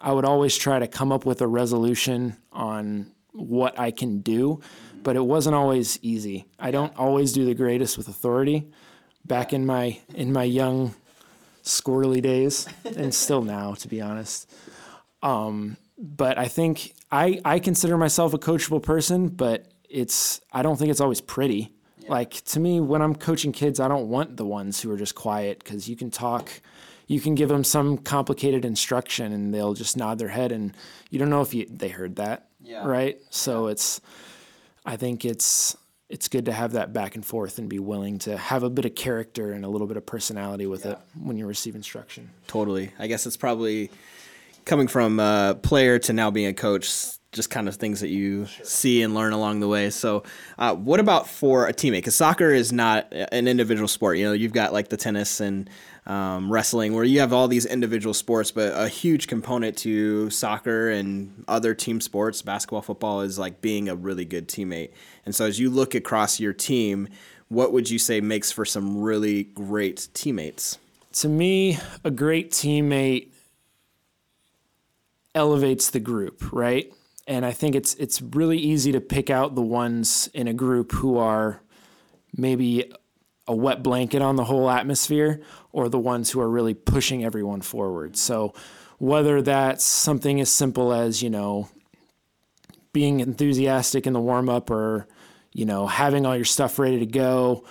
I 0.00 0.12
would 0.12 0.24
always 0.24 0.56
try 0.56 0.78
to 0.78 0.86
come 0.86 1.12
up 1.12 1.24
with 1.24 1.40
a 1.40 1.46
resolution 1.46 2.36
on 2.52 3.12
what 3.32 3.78
I 3.78 3.90
can 3.90 4.20
do, 4.20 4.60
but 5.02 5.16
it 5.16 5.24
wasn't 5.24 5.56
always 5.56 5.98
easy. 6.02 6.46
I 6.58 6.70
don't 6.70 6.96
always 6.96 7.32
do 7.32 7.44
the 7.44 7.54
greatest 7.54 7.98
with 7.98 8.08
authority. 8.08 8.70
Back 9.24 9.52
in 9.52 9.64
my 9.64 10.00
in 10.14 10.32
my 10.32 10.44
young 10.44 10.94
squirrely 11.64 12.20
days, 12.20 12.68
and 12.84 13.14
still 13.14 13.42
now, 13.42 13.74
to 13.74 13.88
be 13.88 14.00
honest. 14.00 14.50
Um, 15.22 15.78
but 15.98 16.36
I 16.38 16.48
think 16.48 16.94
I 17.10 17.40
I 17.44 17.58
consider 17.58 17.96
myself 17.96 18.34
a 18.34 18.38
coachable 18.38 18.82
person, 18.82 19.28
but 19.28 19.72
it's 19.88 20.40
I 20.52 20.62
don't 20.62 20.76
think 20.76 20.90
it's 20.90 21.00
always 21.00 21.22
pretty. 21.22 21.73
Like 22.08 22.32
to 22.44 22.60
me, 22.60 22.80
when 22.80 23.02
I'm 23.02 23.14
coaching 23.14 23.52
kids, 23.52 23.80
I 23.80 23.88
don't 23.88 24.08
want 24.08 24.36
the 24.36 24.46
ones 24.46 24.80
who 24.80 24.90
are 24.92 24.96
just 24.96 25.14
quiet 25.14 25.58
because 25.58 25.88
you 25.88 25.96
can 25.96 26.10
talk 26.10 26.50
you 27.06 27.20
can 27.20 27.34
give 27.34 27.50
them 27.50 27.64
some 27.64 27.98
complicated 27.98 28.64
instruction 28.64 29.32
and 29.32 29.52
they'll 29.52 29.74
just 29.74 29.96
nod 29.96 30.18
their 30.18 30.28
head 30.28 30.52
and 30.52 30.74
you 31.10 31.18
don't 31.18 31.28
know 31.28 31.42
if 31.42 31.52
you, 31.52 31.66
they 31.68 31.88
heard 31.88 32.16
that 32.16 32.48
yeah. 32.62 32.86
right? 32.86 33.20
So 33.30 33.66
it's 33.66 34.00
i 34.86 34.96
think 34.96 35.24
it's 35.24 35.76
it's 36.10 36.28
good 36.28 36.44
to 36.44 36.52
have 36.52 36.72
that 36.72 36.92
back 36.92 37.14
and 37.14 37.24
forth 37.24 37.58
and 37.58 37.68
be 37.68 37.78
willing 37.78 38.18
to 38.18 38.36
have 38.36 38.62
a 38.62 38.70
bit 38.70 38.84
of 38.84 38.94
character 38.94 39.52
and 39.52 39.64
a 39.64 39.68
little 39.68 39.86
bit 39.86 39.96
of 39.96 40.04
personality 40.04 40.66
with 40.66 40.84
yeah. 40.84 40.92
it 40.92 40.98
when 41.20 41.36
you 41.38 41.46
receive 41.46 41.74
instruction. 41.74 42.30
Totally. 42.46 42.90
I 42.98 43.06
guess 43.06 43.26
it's 43.26 43.38
probably 43.38 43.90
coming 44.66 44.86
from 44.86 45.18
a 45.18 45.58
player 45.60 45.98
to 46.00 46.12
now 46.12 46.30
being 46.30 46.46
a 46.46 46.52
coach 46.52 46.92
just 47.34 47.50
kind 47.50 47.68
of 47.68 47.74
things 47.76 48.00
that 48.00 48.08
you 48.08 48.46
sure. 48.46 48.64
see 48.64 49.02
and 49.02 49.14
learn 49.14 49.32
along 49.32 49.60
the 49.60 49.68
way. 49.68 49.90
So, 49.90 50.22
uh, 50.56 50.74
what 50.74 51.00
about 51.00 51.28
for 51.28 51.66
a 51.66 51.74
teammate? 51.74 51.98
Because 51.98 52.16
soccer 52.16 52.50
is 52.50 52.72
not 52.72 53.12
an 53.12 53.46
individual 53.46 53.88
sport. 53.88 54.16
You 54.16 54.26
know, 54.26 54.32
you've 54.32 54.52
got 54.52 54.72
like 54.72 54.88
the 54.88 54.96
tennis 54.96 55.40
and 55.40 55.68
um, 56.06 56.50
wrestling, 56.52 56.94
where 56.94 57.04
you 57.04 57.20
have 57.20 57.32
all 57.32 57.48
these 57.48 57.66
individual 57.66 58.14
sports, 58.14 58.50
but 58.50 58.72
a 58.74 58.88
huge 58.88 59.26
component 59.26 59.76
to 59.78 60.30
soccer 60.30 60.90
and 60.90 61.44
other 61.48 61.74
team 61.74 62.00
sports, 62.00 62.40
basketball, 62.42 62.82
football, 62.82 63.20
is 63.22 63.38
like 63.38 63.60
being 63.60 63.88
a 63.88 63.94
really 63.94 64.24
good 64.24 64.48
teammate. 64.48 64.92
And 65.26 65.34
so, 65.34 65.44
as 65.44 65.58
you 65.58 65.68
look 65.68 65.94
across 65.94 66.40
your 66.40 66.52
team, 66.52 67.08
what 67.48 67.72
would 67.72 67.90
you 67.90 67.98
say 67.98 68.20
makes 68.20 68.52
for 68.52 68.64
some 68.64 69.00
really 69.02 69.44
great 69.44 70.08
teammates? 70.14 70.78
To 71.14 71.28
me, 71.28 71.78
a 72.02 72.10
great 72.10 72.50
teammate 72.50 73.28
elevates 75.34 75.90
the 75.90 76.00
group, 76.00 76.52
right? 76.52 76.92
And 77.26 77.46
I 77.46 77.52
think 77.52 77.74
it's 77.74 77.94
it's 77.94 78.20
really 78.20 78.58
easy 78.58 78.92
to 78.92 79.00
pick 79.00 79.30
out 79.30 79.54
the 79.54 79.62
ones 79.62 80.28
in 80.34 80.46
a 80.46 80.52
group 80.52 80.92
who 80.92 81.16
are 81.16 81.62
maybe 82.36 82.92
a 83.46 83.54
wet 83.54 83.82
blanket 83.82 84.22
on 84.22 84.36
the 84.36 84.44
whole 84.44 84.70
atmosphere 84.70 85.40
or 85.72 85.88
the 85.88 85.98
ones 85.98 86.30
who 86.30 86.40
are 86.40 86.48
really 86.48 86.74
pushing 86.74 87.24
everyone 87.24 87.60
forward. 87.60 88.16
So 88.16 88.54
whether 88.98 89.42
that's 89.42 89.84
something 89.84 90.40
as 90.40 90.50
simple 90.50 90.92
as, 90.92 91.22
you 91.22 91.30
know, 91.30 91.68
being 92.92 93.20
enthusiastic 93.20 94.06
in 94.06 94.12
the 94.12 94.20
warm 94.20 94.48
up 94.48 94.70
or, 94.70 95.06
you 95.52 95.66
know, 95.66 95.86
having 95.86 96.24
all 96.24 96.36
your 96.36 96.44
stuff 96.44 96.78
ready 96.78 97.00
to 97.00 97.06
go, 97.06 97.64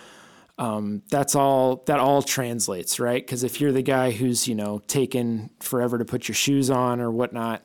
um, 0.58 1.02
that's 1.10 1.36
all 1.36 1.84
that 1.88 2.00
all 2.00 2.22
translates, 2.22 3.00
right? 3.00 3.26
Because 3.26 3.44
if 3.44 3.60
you're 3.60 3.72
the 3.72 3.82
guy 3.82 4.12
who's, 4.12 4.48
you 4.48 4.54
know, 4.54 4.80
taken 4.88 5.50
forever 5.60 5.98
to 5.98 6.06
put 6.06 6.28
your 6.28 6.36
shoes 6.36 6.70
on 6.70 7.00
or 7.00 7.10
whatnot, 7.10 7.64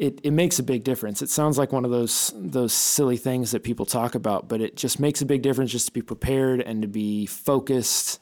it, 0.00 0.18
it 0.22 0.30
makes 0.30 0.58
a 0.58 0.62
big 0.62 0.82
difference. 0.82 1.20
It 1.20 1.28
sounds 1.28 1.58
like 1.58 1.72
one 1.72 1.84
of 1.84 1.90
those 1.90 2.32
those 2.34 2.72
silly 2.72 3.18
things 3.18 3.50
that 3.50 3.62
people 3.62 3.84
talk 3.84 4.14
about, 4.14 4.48
but 4.48 4.62
it 4.62 4.74
just 4.74 4.98
makes 4.98 5.20
a 5.20 5.26
big 5.26 5.42
difference 5.42 5.70
just 5.70 5.86
to 5.86 5.92
be 5.92 6.00
prepared 6.00 6.62
and 6.62 6.80
to 6.80 6.88
be 6.88 7.26
focused 7.26 8.18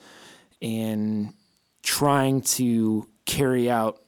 and 0.61 1.33
trying 1.85 2.41
to 2.41 3.09
carry 3.27 3.71
out 3.71 4.03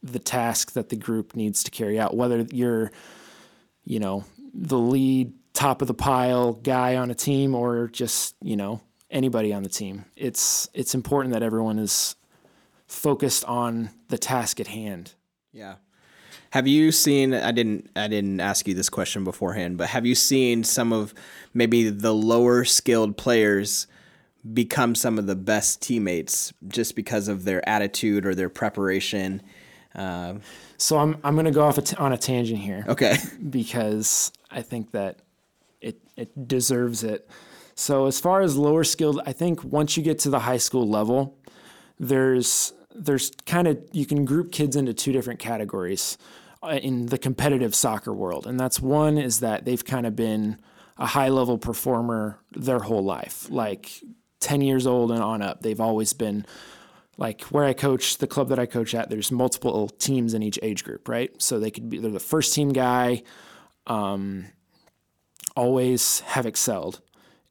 the 0.00 0.20
task 0.20 0.74
that 0.74 0.90
the 0.90 0.96
group 0.96 1.34
needs 1.34 1.64
to 1.64 1.72
carry 1.72 1.98
out. 1.98 2.16
Whether 2.16 2.46
you're, 2.52 2.92
you 3.84 3.98
know, 3.98 4.24
the 4.54 4.78
lead 4.78 5.32
top 5.54 5.82
of 5.82 5.88
the 5.88 5.94
pile 5.94 6.52
guy 6.52 6.94
on 6.94 7.10
a 7.10 7.16
team 7.16 7.56
or 7.56 7.88
just, 7.88 8.36
you 8.40 8.56
know, 8.56 8.80
anybody 9.10 9.52
on 9.52 9.64
the 9.64 9.68
team. 9.68 10.04
It's 10.14 10.68
it's 10.72 10.94
important 10.94 11.32
that 11.34 11.42
everyone 11.42 11.80
is 11.80 12.14
focused 12.86 13.44
on 13.44 13.90
the 14.06 14.18
task 14.18 14.60
at 14.60 14.68
hand. 14.68 15.14
Yeah. 15.52 15.74
Have 16.50 16.66
you 16.66 16.92
seen? 16.92 17.34
I 17.34 17.52
didn't. 17.52 17.90
I 17.94 18.08
didn't 18.08 18.40
ask 18.40 18.66
you 18.66 18.74
this 18.74 18.88
question 18.88 19.24
beforehand, 19.24 19.76
but 19.76 19.88
have 19.88 20.06
you 20.06 20.14
seen 20.14 20.64
some 20.64 20.92
of 20.92 21.12
maybe 21.52 21.90
the 21.90 22.14
lower 22.14 22.64
skilled 22.64 23.16
players 23.16 23.86
become 24.54 24.94
some 24.94 25.18
of 25.18 25.26
the 25.26 25.36
best 25.36 25.82
teammates 25.82 26.52
just 26.68 26.96
because 26.96 27.28
of 27.28 27.44
their 27.44 27.66
attitude 27.68 28.24
or 28.24 28.34
their 28.34 28.48
preparation? 28.48 29.42
Uh, 29.94 30.34
so 30.78 30.96
I'm 30.96 31.18
I'm 31.22 31.34
going 31.34 31.44
to 31.44 31.50
go 31.50 31.64
off 31.64 31.76
a 31.76 31.82
t- 31.82 31.96
on 31.96 32.12
a 32.12 32.18
tangent 32.18 32.60
here. 32.60 32.84
Okay. 32.88 33.16
Because 33.50 34.32
I 34.50 34.62
think 34.62 34.92
that 34.92 35.18
it 35.80 36.00
it 36.16 36.48
deserves 36.48 37.04
it. 37.04 37.28
So 37.74 38.06
as 38.06 38.18
far 38.18 38.40
as 38.40 38.56
lower 38.56 38.84
skilled, 38.84 39.20
I 39.26 39.32
think 39.32 39.62
once 39.62 39.96
you 39.96 40.02
get 40.02 40.18
to 40.20 40.30
the 40.30 40.40
high 40.40 40.56
school 40.56 40.88
level, 40.88 41.36
there's 42.00 42.72
there's 42.98 43.30
kind 43.46 43.68
of 43.68 43.78
you 43.92 44.06
can 44.06 44.24
group 44.24 44.52
kids 44.52 44.76
into 44.76 44.92
two 44.94 45.12
different 45.12 45.40
categories 45.40 46.18
uh, 46.62 46.78
in 46.82 47.06
the 47.06 47.18
competitive 47.18 47.74
soccer 47.74 48.12
world, 48.12 48.46
and 48.46 48.58
that's 48.58 48.80
one 48.80 49.18
is 49.18 49.40
that 49.40 49.64
they've 49.64 49.84
kind 49.84 50.06
of 50.06 50.16
been 50.16 50.58
a 50.98 51.06
high 51.06 51.28
level 51.28 51.58
performer 51.58 52.38
their 52.52 52.80
whole 52.80 53.04
life, 53.04 53.48
like 53.50 54.02
10 54.40 54.60
years 54.60 54.86
old 54.86 55.12
and 55.12 55.22
on 55.22 55.42
up. 55.42 55.62
They've 55.62 55.80
always 55.80 56.12
been 56.12 56.44
like 57.16 57.42
where 57.42 57.64
I 57.64 57.72
coach, 57.72 58.18
the 58.18 58.26
club 58.26 58.48
that 58.48 58.58
I 58.58 58.66
coach 58.66 58.94
at, 58.94 59.10
there's 59.10 59.30
multiple 59.30 59.88
teams 59.88 60.34
in 60.34 60.42
each 60.42 60.58
age 60.62 60.84
group, 60.84 61.08
right? 61.08 61.30
So 61.40 61.58
they 61.58 61.70
could 61.70 61.90
be, 61.90 61.98
they're 61.98 62.10
the 62.10 62.20
first 62.20 62.54
team 62.54 62.72
guy, 62.72 63.22
um, 63.86 64.46
always 65.56 66.20
have 66.20 66.46
excelled. 66.46 67.00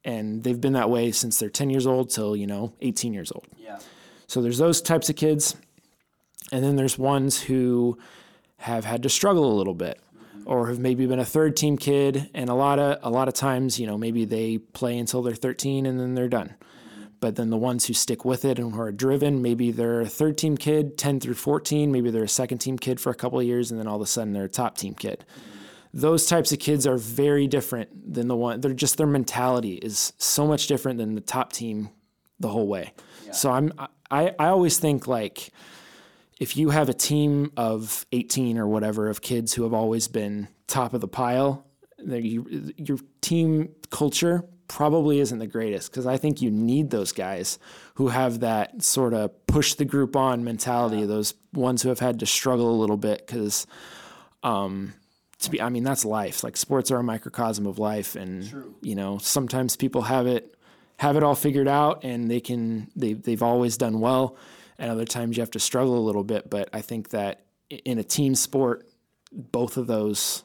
And 0.04 0.42
they've 0.42 0.60
been 0.60 0.72
that 0.72 0.88
way 0.88 1.12
since 1.12 1.38
they're 1.38 1.50
10 1.50 1.68
years 1.70 1.86
old 1.86 2.10
till, 2.10 2.34
you 2.34 2.46
know, 2.46 2.72
18 2.80 3.12
years 3.12 3.30
old. 3.30 3.46
Yeah. 3.58 3.78
So 4.28 4.42
there's 4.42 4.58
those 4.58 4.80
types 4.80 5.10
of 5.10 5.16
kids. 5.16 5.56
And 6.52 6.64
then 6.64 6.76
there's 6.76 6.96
ones 6.96 7.40
who 7.42 7.98
have 8.58 8.84
had 8.84 9.02
to 9.02 9.08
struggle 9.08 9.52
a 9.52 9.56
little 9.56 9.74
bit 9.74 10.00
or 10.46 10.68
have 10.68 10.78
maybe 10.78 11.06
been 11.06 11.18
a 11.18 11.24
third 11.24 11.56
team 11.56 11.76
kid 11.76 12.30
and 12.34 12.48
a 12.48 12.54
lot 12.54 12.78
of 12.78 12.98
a 13.02 13.10
lot 13.10 13.28
of 13.28 13.34
times, 13.34 13.78
you 13.78 13.86
know, 13.86 13.98
maybe 13.98 14.24
they 14.24 14.58
play 14.58 14.98
until 14.98 15.22
they're 15.22 15.34
13 15.34 15.84
and 15.86 15.98
then 15.98 16.14
they're 16.14 16.28
done. 16.28 16.54
But 17.20 17.36
then 17.36 17.50
the 17.50 17.56
ones 17.56 17.86
who 17.86 17.94
stick 17.94 18.24
with 18.24 18.44
it 18.44 18.58
and 18.58 18.72
who 18.72 18.80
are 18.80 18.92
driven, 18.92 19.42
maybe 19.42 19.72
they're 19.72 20.00
a 20.00 20.06
third 20.06 20.38
team 20.38 20.56
kid, 20.56 20.96
10 20.96 21.20
through 21.20 21.34
14, 21.34 21.90
maybe 21.90 22.10
they're 22.10 22.22
a 22.22 22.28
second 22.28 22.58
team 22.58 22.78
kid 22.78 23.00
for 23.00 23.10
a 23.10 23.14
couple 23.14 23.40
of 23.40 23.46
years 23.46 23.70
and 23.70 23.80
then 23.80 23.86
all 23.86 23.96
of 23.96 24.02
a 24.02 24.06
sudden 24.06 24.32
they're 24.32 24.44
a 24.44 24.48
top 24.48 24.78
team 24.78 24.94
kid. 24.94 25.24
Those 25.92 26.26
types 26.26 26.52
of 26.52 26.58
kids 26.58 26.86
are 26.86 26.98
very 26.98 27.46
different 27.46 28.14
than 28.14 28.28
the 28.28 28.36
one 28.36 28.60
they're 28.60 28.72
just 28.72 28.98
their 28.98 29.06
mentality 29.06 29.74
is 29.74 30.12
so 30.18 30.46
much 30.46 30.66
different 30.66 30.98
than 30.98 31.14
the 31.14 31.20
top 31.20 31.52
team 31.52 31.90
the 32.40 32.48
whole 32.48 32.68
way. 32.68 32.92
Yeah. 33.26 33.32
So 33.32 33.50
I'm 33.50 33.72
I, 34.10 34.34
I 34.38 34.48
always 34.48 34.78
think 34.78 35.06
like 35.06 35.50
if 36.38 36.56
you 36.56 36.70
have 36.70 36.88
a 36.88 36.94
team 36.94 37.52
of 37.56 38.06
18 38.12 38.58
or 38.58 38.66
whatever 38.66 39.08
of 39.08 39.20
kids 39.20 39.54
who 39.54 39.64
have 39.64 39.74
always 39.74 40.08
been 40.08 40.48
top 40.66 40.94
of 40.94 41.00
the 41.00 41.08
pile, 41.08 41.66
you, 41.98 42.72
your 42.76 42.98
team 43.20 43.70
culture 43.90 44.44
probably 44.68 45.18
isn't 45.18 45.38
the 45.38 45.46
greatest 45.46 45.90
because 45.90 46.06
I 46.06 46.18
think 46.18 46.40
you 46.42 46.50
need 46.50 46.90
those 46.90 47.12
guys 47.12 47.58
who 47.94 48.08
have 48.08 48.40
that 48.40 48.82
sort 48.82 49.14
of 49.14 49.46
push 49.46 49.74
the 49.74 49.84
group 49.84 50.14
on 50.14 50.44
mentality, 50.44 50.98
yeah. 50.98 51.06
those 51.06 51.34
ones 51.52 51.82
who 51.82 51.88
have 51.88 51.98
had 51.98 52.20
to 52.20 52.26
struggle 52.26 52.70
a 52.70 52.78
little 52.78 52.98
bit 52.98 53.26
because, 53.26 53.66
um, 54.42 54.92
to 55.40 55.50
be, 55.50 55.60
I 55.60 55.70
mean, 55.70 55.84
that's 55.84 56.04
life. 56.04 56.44
Like 56.44 56.56
sports 56.56 56.90
are 56.90 56.98
a 56.98 57.02
microcosm 57.02 57.66
of 57.66 57.78
life, 57.78 58.14
and 58.14 58.48
True. 58.48 58.74
you 58.82 58.94
know, 58.94 59.18
sometimes 59.18 59.76
people 59.76 60.02
have 60.02 60.26
it 60.26 60.54
have 60.98 61.16
it 61.16 61.22
all 61.22 61.34
figured 61.34 61.68
out 61.68 62.04
and 62.04 62.30
they 62.30 62.40
can 62.40 62.90
they 62.94 63.14
they've 63.14 63.42
always 63.42 63.76
done 63.76 64.00
well. 64.00 64.36
And 64.78 64.90
other 64.90 65.04
times 65.04 65.36
you 65.36 65.40
have 65.40 65.50
to 65.52 65.58
struggle 65.58 65.98
a 65.98 66.04
little 66.04 66.22
bit 66.22 66.48
but 66.48 66.68
i 66.72 66.80
think 66.80 67.08
that 67.10 67.42
in 67.68 67.98
a 67.98 68.04
team 68.04 68.34
sport 68.34 68.88
both 69.32 69.76
of 69.76 69.86
those 69.86 70.44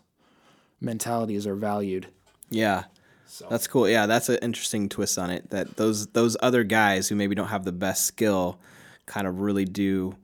mentalities 0.81 1.48
are 1.48 1.55
valued. 1.55 2.07
Yeah. 2.50 2.83
So. 3.25 3.48
that's 3.50 3.65
cool. 3.67 3.89
Yeah 3.89 4.05
that's 4.05 4.29
an 4.29 4.38
interesting 4.41 4.89
twist 4.89 5.17
on 5.17 5.31
it 5.31 5.50
that 5.50 5.75
those 5.75 6.07
those 6.07 6.38
other 6.41 6.63
guys 6.63 7.07
who 7.07 7.15
maybe 7.15 7.33
don't 7.33 7.48
have 7.48 7.65
the 7.65 7.72
best 7.72 8.05
skill 8.05 8.60
kind 9.05 9.25
of 9.25 9.39
really 9.39 9.65
do 9.65 10.15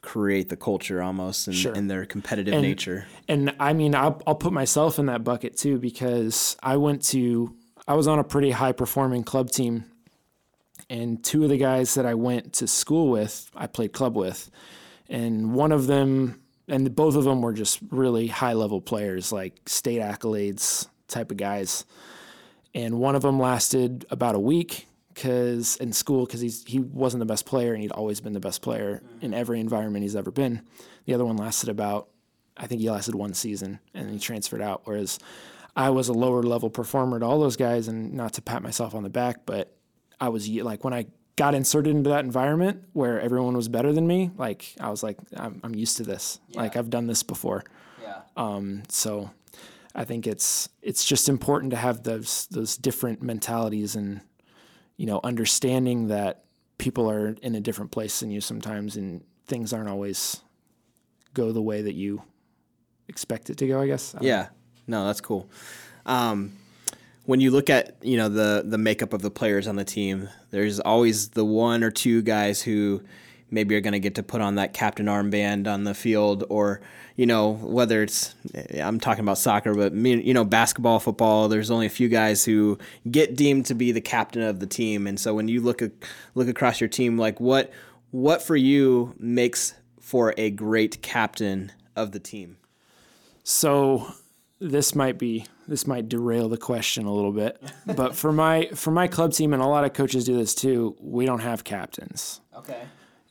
create 0.00 0.48
the 0.48 0.56
culture 0.56 1.02
almost 1.02 1.48
in, 1.48 1.54
sure. 1.54 1.74
in 1.74 1.88
their 1.88 2.04
competitive 2.04 2.54
and, 2.54 2.62
nature. 2.62 3.06
and 3.26 3.54
i 3.58 3.72
mean 3.72 3.94
I'll, 3.94 4.22
I'll 4.26 4.36
put 4.36 4.52
myself 4.52 4.98
in 4.98 5.06
that 5.06 5.24
bucket 5.24 5.56
too 5.56 5.78
because 5.78 6.56
i 6.62 6.76
went 6.76 7.02
to 7.06 7.54
I 7.88 7.94
was 7.94 8.06
on 8.06 8.18
a 8.18 8.24
pretty 8.24 8.50
high 8.50 8.72
performing 8.72 9.24
club 9.24 9.50
team, 9.50 9.86
and 10.90 11.24
two 11.24 11.42
of 11.42 11.48
the 11.48 11.56
guys 11.56 11.94
that 11.94 12.06
I 12.06 12.14
went 12.14 12.52
to 12.54 12.66
school 12.68 13.08
with, 13.08 13.50
I 13.56 13.66
played 13.66 13.92
club 13.92 14.14
with, 14.14 14.50
and 15.08 15.54
one 15.54 15.72
of 15.72 15.86
them 15.86 16.40
and 16.68 16.94
both 16.94 17.16
of 17.16 17.24
them 17.24 17.40
were 17.40 17.54
just 17.54 17.80
really 17.90 18.26
high 18.26 18.52
level 18.52 18.80
players, 18.80 19.32
like 19.32 19.54
state 19.66 20.00
accolades 20.00 20.86
type 21.08 21.30
of 21.30 21.38
guys. 21.38 21.86
And 22.74 23.00
one 23.00 23.16
of 23.16 23.22
them 23.22 23.40
lasted 23.40 24.04
about 24.10 24.34
a 24.34 24.38
week 24.38 24.86
because 25.14 25.76
in 25.76 25.92
school 25.92 26.26
because 26.26 26.40
he's 26.40 26.64
he 26.64 26.78
wasn't 26.78 27.20
the 27.20 27.26
best 27.26 27.46
player 27.46 27.72
and 27.72 27.82
he'd 27.82 27.90
always 27.92 28.20
been 28.20 28.34
the 28.34 28.40
best 28.40 28.60
player 28.60 29.02
in 29.22 29.32
every 29.32 29.58
environment 29.58 30.02
he's 30.02 30.14
ever 30.14 30.30
been. 30.30 30.60
The 31.06 31.14
other 31.14 31.24
one 31.24 31.38
lasted 31.38 31.70
about 31.70 32.08
I 32.56 32.66
think 32.66 32.82
he 32.82 32.90
lasted 32.90 33.14
one 33.14 33.32
season 33.32 33.80
and 33.94 34.10
he 34.10 34.18
transferred 34.18 34.60
out. 34.60 34.82
Whereas 34.84 35.18
I 35.78 35.90
was 35.90 36.08
a 36.08 36.12
lower 36.12 36.42
level 36.42 36.70
performer 36.70 37.20
to 37.20 37.24
all 37.24 37.38
those 37.38 37.56
guys, 37.56 37.86
and 37.86 38.12
not 38.12 38.32
to 38.32 38.42
pat 38.42 38.64
myself 38.64 38.96
on 38.96 39.04
the 39.04 39.08
back, 39.08 39.46
but 39.46 39.76
I 40.20 40.28
was 40.28 40.48
like 40.48 40.82
when 40.82 40.92
I 40.92 41.06
got 41.36 41.54
inserted 41.54 41.94
into 41.94 42.10
that 42.10 42.24
environment 42.24 42.82
where 42.94 43.20
everyone 43.20 43.56
was 43.56 43.68
better 43.68 43.92
than 43.92 44.04
me, 44.04 44.32
like 44.36 44.74
I 44.80 44.90
was 44.90 45.04
like 45.04 45.18
I'm, 45.36 45.60
I'm 45.62 45.76
used 45.76 45.96
to 45.98 46.02
this. 46.02 46.40
Yeah. 46.48 46.62
Like 46.62 46.76
I've 46.76 46.90
done 46.90 47.06
this 47.06 47.22
before. 47.22 47.62
Yeah. 48.02 48.22
Um. 48.36 48.82
So 48.88 49.30
I 49.94 50.02
think 50.02 50.26
it's 50.26 50.68
it's 50.82 51.04
just 51.04 51.28
important 51.28 51.70
to 51.70 51.76
have 51.76 52.02
those 52.02 52.48
those 52.50 52.76
different 52.76 53.22
mentalities 53.22 53.94
and 53.94 54.20
you 54.96 55.06
know 55.06 55.20
understanding 55.22 56.08
that 56.08 56.42
people 56.78 57.08
are 57.08 57.36
in 57.40 57.54
a 57.54 57.60
different 57.60 57.92
place 57.92 58.18
than 58.18 58.32
you 58.32 58.40
sometimes, 58.40 58.96
and 58.96 59.22
things 59.46 59.72
aren't 59.72 59.88
always 59.88 60.42
go 61.34 61.52
the 61.52 61.62
way 61.62 61.82
that 61.82 61.94
you 61.94 62.20
expect 63.06 63.48
it 63.48 63.58
to 63.58 63.68
go. 63.68 63.80
I 63.80 63.86
guess. 63.86 64.16
I 64.16 64.24
yeah. 64.24 64.48
No, 64.88 65.06
that's 65.06 65.20
cool. 65.20 65.48
Um, 66.06 66.52
when 67.26 67.40
you 67.40 67.50
look 67.50 67.68
at 67.68 67.96
you 68.02 68.16
know 68.16 68.30
the 68.30 68.64
the 68.66 68.78
makeup 68.78 69.12
of 69.12 69.20
the 69.20 69.30
players 69.30 69.68
on 69.68 69.76
the 69.76 69.84
team, 69.84 70.30
there's 70.50 70.80
always 70.80 71.28
the 71.28 71.44
one 71.44 71.84
or 71.84 71.90
two 71.90 72.22
guys 72.22 72.62
who 72.62 73.02
maybe 73.50 73.74
are 73.74 73.80
going 73.80 73.92
to 73.92 74.00
get 74.00 74.14
to 74.14 74.22
put 74.22 74.40
on 74.40 74.56
that 74.56 74.72
captain 74.72 75.06
armband 75.06 75.66
on 75.66 75.84
the 75.84 75.92
field, 75.92 76.44
or 76.48 76.80
you 77.16 77.26
know 77.26 77.52
whether 77.52 78.02
it's 78.02 78.34
I'm 78.74 78.98
talking 78.98 79.22
about 79.22 79.36
soccer, 79.36 79.74
but 79.74 79.92
you 79.92 80.32
know 80.32 80.44
basketball, 80.44 81.00
football. 81.00 81.48
There's 81.48 81.70
only 81.70 81.84
a 81.84 81.90
few 81.90 82.08
guys 82.08 82.46
who 82.46 82.78
get 83.10 83.36
deemed 83.36 83.66
to 83.66 83.74
be 83.74 83.92
the 83.92 84.00
captain 84.00 84.40
of 84.40 84.60
the 84.60 84.66
team, 84.66 85.06
and 85.06 85.20
so 85.20 85.34
when 85.34 85.48
you 85.48 85.60
look 85.60 85.82
look 86.34 86.48
across 86.48 86.80
your 86.80 86.88
team, 86.88 87.18
like 87.18 87.40
what 87.40 87.70
what 88.10 88.40
for 88.40 88.56
you 88.56 89.14
makes 89.18 89.74
for 90.00 90.32
a 90.38 90.48
great 90.48 91.02
captain 91.02 91.72
of 91.94 92.12
the 92.12 92.20
team? 92.20 92.56
So 93.44 94.14
this 94.60 94.94
might 94.94 95.18
be 95.18 95.46
this 95.66 95.86
might 95.86 96.08
derail 96.08 96.48
the 96.48 96.56
question 96.56 97.06
a 97.06 97.12
little 97.12 97.32
bit, 97.32 97.62
but 97.86 98.14
for 98.14 98.32
my 98.32 98.68
for 98.74 98.90
my 98.90 99.06
club 99.06 99.32
team 99.32 99.52
and 99.52 99.62
a 99.62 99.66
lot 99.66 99.84
of 99.84 99.92
coaches 99.92 100.24
do 100.24 100.36
this 100.36 100.54
too. 100.54 100.96
We 101.00 101.26
don't 101.26 101.40
have 101.40 101.64
captains. 101.64 102.40
Okay. 102.56 102.82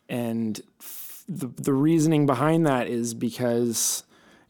And 0.09 0.59
f- 0.79 1.23
the 1.27 1.47
the 1.47 1.73
reasoning 1.73 2.25
behind 2.25 2.65
that 2.67 2.87
is 2.87 3.13
because 3.13 4.03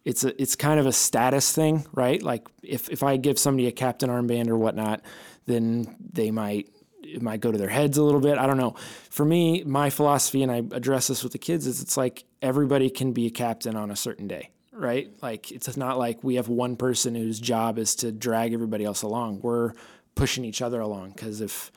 it's 0.05 0.23
a 0.23 0.39
it's 0.41 0.55
kind 0.55 0.79
of 0.79 0.85
a 0.85 0.93
status 0.93 1.51
thing, 1.51 1.85
right? 1.93 2.21
Like 2.21 2.47
if 2.61 2.89
if 2.89 3.03
I 3.03 3.17
give 3.17 3.39
somebody 3.39 3.67
a 3.67 3.71
captain 3.71 4.09
armband 4.09 4.47
or 4.47 4.57
whatnot, 4.57 5.01
then 5.45 5.95
they 6.13 6.29
might 6.31 6.69
it 7.01 7.21
might 7.21 7.39
go 7.39 7.51
to 7.51 7.57
their 7.57 7.69
heads 7.69 7.97
a 7.97 8.03
little 8.03 8.19
bit. 8.19 8.37
I 8.37 8.45
don't 8.45 8.57
know. 8.57 8.75
For 9.09 9.25
me, 9.25 9.63
my 9.63 9.89
philosophy, 9.89 10.43
and 10.43 10.51
I 10.51 10.57
address 10.75 11.07
this 11.07 11.23
with 11.23 11.31
the 11.31 11.37
kids, 11.37 11.65
is 11.65 11.81
it's 11.81 11.95
like 11.95 12.25
everybody 12.41 12.89
can 12.89 13.13
be 13.13 13.25
a 13.27 13.29
captain 13.29 13.75
on 13.75 13.89
a 13.89 13.95
certain 13.95 14.27
day 14.27 14.49
right? 14.77 15.11
Like 15.21 15.51
it's 15.51 15.75
not 15.75 15.97
like 15.97 16.23
we 16.23 16.35
have 16.35 16.47
one 16.47 16.75
person 16.75 17.15
whose 17.15 17.39
job 17.39 17.77
is 17.77 17.95
to 17.95 18.11
drag 18.11 18.53
everybody 18.53 18.85
else 18.85 19.01
along. 19.01 19.41
We're 19.41 19.73
pushing 20.15 20.45
each 20.45 20.61
other 20.61 20.79
along 20.79 21.11
because 21.11 21.41
if 21.41 21.71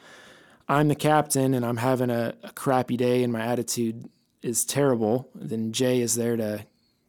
I'm 0.69 0.88
the 0.88 0.95
captain 0.95 1.54
and 1.54 1.64
I'm 1.64 1.78
having 1.78 2.11
a, 2.11 2.35
a, 2.42 2.52
crappy 2.52 2.97
day 2.97 3.23
and 3.23 3.33
my 3.33 3.40
attitude 3.40 4.09
is 4.42 4.64
terrible, 4.64 5.28
then 5.35 5.73
Jay 5.73 6.00
is 6.00 6.14
there 6.14 6.37
to 6.37 6.64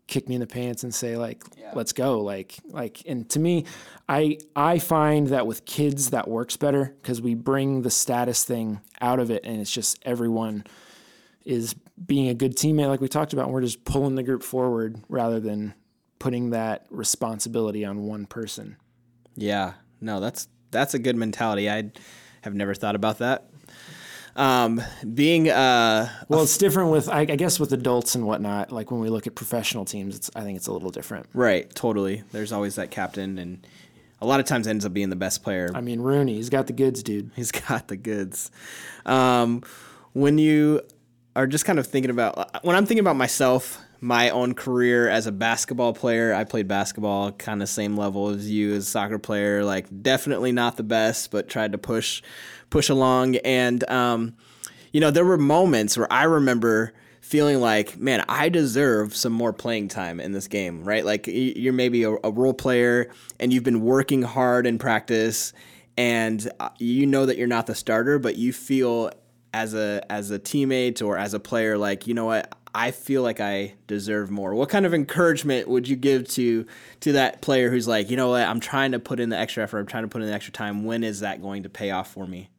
kick 0.07 0.27
me 0.27 0.35
in 0.35 0.41
the 0.41 0.47
pants 0.47 0.83
and 0.83 0.93
say 0.93 1.15
like 1.15 1.41
yeah. 1.57 1.71
let's 1.73 1.93
go 1.93 2.19
like 2.19 2.57
like 2.65 3.01
and 3.07 3.29
to 3.29 3.39
me 3.39 3.63
I 4.09 4.39
I 4.57 4.77
find 4.77 5.27
that 5.27 5.47
with 5.47 5.63
kids 5.63 6.09
that 6.09 6.27
works 6.27 6.57
better 6.57 6.97
cuz 7.01 7.21
we 7.21 7.33
bring 7.33 7.83
the 7.83 7.89
status 7.89 8.43
thing 8.43 8.81
out 8.99 9.21
of 9.21 9.31
it 9.31 9.45
and 9.45 9.61
it's 9.61 9.71
just 9.71 9.99
everyone 10.03 10.65
is 11.45 11.75
being 12.05 12.27
a 12.27 12.33
good 12.33 12.57
teammate 12.57 12.89
like 12.89 12.99
we 12.99 13.07
talked 13.07 13.31
about 13.31 13.45
and 13.45 13.53
we're 13.53 13.61
just 13.61 13.85
pulling 13.85 14.15
the 14.15 14.23
group 14.23 14.43
forward 14.43 15.01
rather 15.07 15.39
than 15.39 15.73
putting 16.21 16.51
that 16.51 16.85
responsibility 16.91 17.83
on 17.83 18.03
one 18.03 18.27
person. 18.27 18.77
Yeah, 19.35 19.73
no, 19.99 20.19
that's 20.19 20.47
that's 20.69 20.93
a 20.93 20.99
good 20.99 21.15
mentality. 21.15 21.67
I 21.67 21.91
have 22.41 22.53
never 22.53 22.75
thought 22.75 22.95
about 22.95 23.17
that. 23.17 23.49
Um, 24.35 24.81
being 25.13 25.49
uh, 25.49 26.09
well, 26.29 26.43
it's 26.43 26.57
different 26.59 26.91
with 26.91 27.09
I, 27.09 27.21
I, 27.21 27.25
guess 27.25 27.59
with 27.59 27.73
adults 27.73 28.13
and 28.13 28.25
whatnot. 28.25 28.71
Like 28.71 28.91
when 28.91 29.01
we 29.01 29.09
look 29.09 29.25
at 29.25 29.33
professional 29.33 29.83
teams, 29.83 30.15
it's 30.15 30.29
I 30.35 30.41
think 30.41 30.57
it's 30.57 30.67
a 30.67 30.71
little 30.71 30.91
different. 30.91 31.25
Right, 31.33 31.73
totally. 31.73 32.23
There's 32.31 32.51
always 32.51 32.75
that 32.75 32.91
captain, 32.91 33.39
and 33.39 33.65
a 34.21 34.27
lot 34.27 34.39
of 34.39 34.45
times 34.45 34.67
ends 34.67 34.85
up 34.85 34.93
being 34.93 35.09
the 35.09 35.15
best 35.15 35.41
player. 35.41 35.71
I 35.73 35.81
mean, 35.81 36.01
Rooney, 36.01 36.35
he's 36.35 36.51
got 36.51 36.67
the 36.67 36.73
goods, 36.73 37.01
dude. 37.01 37.31
He's 37.35 37.51
got 37.51 37.87
the 37.87 37.97
goods. 37.97 38.51
Um, 39.07 39.63
when 40.13 40.37
you 40.37 40.81
are 41.35 41.47
just 41.47 41.65
kind 41.65 41.79
of 41.79 41.87
thinking 41.87 42.11
about 42.11 42.63
when 42.63 42.75
I'm 42.75 42.85
thinking 42.85 43.03
about 43.03 43.15
myself 43.15 43.81
my 44.01 44.31
own 44.31 44.55
career 44.55 45.07
as 45.07 45.27
a 45.27 45.31
basketball 45.31 45.93
player. 45.93 46.33
I 46.33 46.43
played 46.43 46.67
basketball 46.67 47.31
kind 47.33 47.61
of 47.61 47.69
same 47.69 47.95
level 47.95 48.29
as 48.29 48.49
you 48.49 48.73
as 48.73 48.87
soccer 48.87 49.19
player. 49.19 49.63
Like 49.63 49.85
definitely 50.01 50.51
not 50.51 50.75
the 50.75 50.83
best, 50.83 51.29
but 51.29 51.47
tried 51.47 51.71
to 51.73 51.77
push 51.77 52.23
push 52.71 52.89
along. 52.89 53.35
And 53.37 53.87
um, 53.89 54.35
you 54.91 54.99
know, 54.99 55.11
there 55.11 55.23
were 55.23 55.37
moments 55.37 55.97
where 55.97 56.11
I 56.11 56.23
remember 56.23 56.93
feeling 57.21 57.61
like, 57.61 57.97
man, 57.99 58.25
I 58.27 58.49
deserve 58.49 59.15
some 59.15 59.31
more 59.31 59.53
playing 59.53 59.87
time 59.87 60.19
in 60.19 60.31
this 60.31 60.47
game, 60.47 60.83
right? 60.83 61.05
Like 61.05 61.27
you're 61.27 61.71
maybe 61.71 62.03
a, 62.03 62.15
a 62.23 62.31
role 62.31 62.55
player 62.55 63.09
and 63.39 63.53
you've 63.53 63.63
been 63.63 63.81
working 63.81 64.23
hard 64.23 64.65
in 64.65 64.79
practice 64.79 65.53
and 65.95 66.51
uh, 66.59 66.69
you 66.79 67.05
know 67.05 67.27
that 67.27 67.37
you're 67.37 67.47
not 67.47 67.67
the 67.67 67.75
starter, 67.75 68.17
but 68.17 68.35
you 68.35 68.51
feel 68.51 69.11
as 69.53 69.73
a 69.73 70.01
as 70.09 70.31
a 70.31 70.39
teammate 70.39 71.05
or 71.05 71.17
as 71.17 71.33
a 71.33 71.39
player 71.39 71.77
like, 71.77 72.07
you 72.07 72.13
know 72.15 72.25
what, 72.25 72.53
I 72.73 72.91
feel 72.91 73.21
like 73.21 73.39
I 73.39 73.73
deserve 73.87 74.31
more. 74.31 74.55
What 74.55 74.69
kind 74.69 74.85
of 74.85 74.93
encouragement 74.93 75.67
would 75.67 75.87
you 75.87 75.95
give 75.95 76.27
to 76.29 76.65
to 77.01 77.11
that 77.13 77.41
player 77.41 77.69
who's 77.69 77.87
like, 77.87 78.09
you 78.09 78.17
know 78.17 78.29
what, 78.29 78.47
I'm 78.47 78.59
trying 78.59 78.93
to 78.93 78.99
put 78.99 79.19
in 79.19 79.29
the 79.29 79.37
extra 79.37 79.63
effort, 79.63 79.79
I'm 79.79 79.85
trying 79.87 80.03
to 80.03 80.07
put 80.07 80.21
in 80.21 80.27
the 80.27 80.33
extra 80.33 80.53
time. 80.53 80.85
When 80.85 81.03
is 81.03 81.19
that 81.19 81.41
going 81.41 81.63
to 81.63 81.69
pay 81.69 81.91
off 81.91 82.11
for 82.11 82.25
me? 82.25 82.49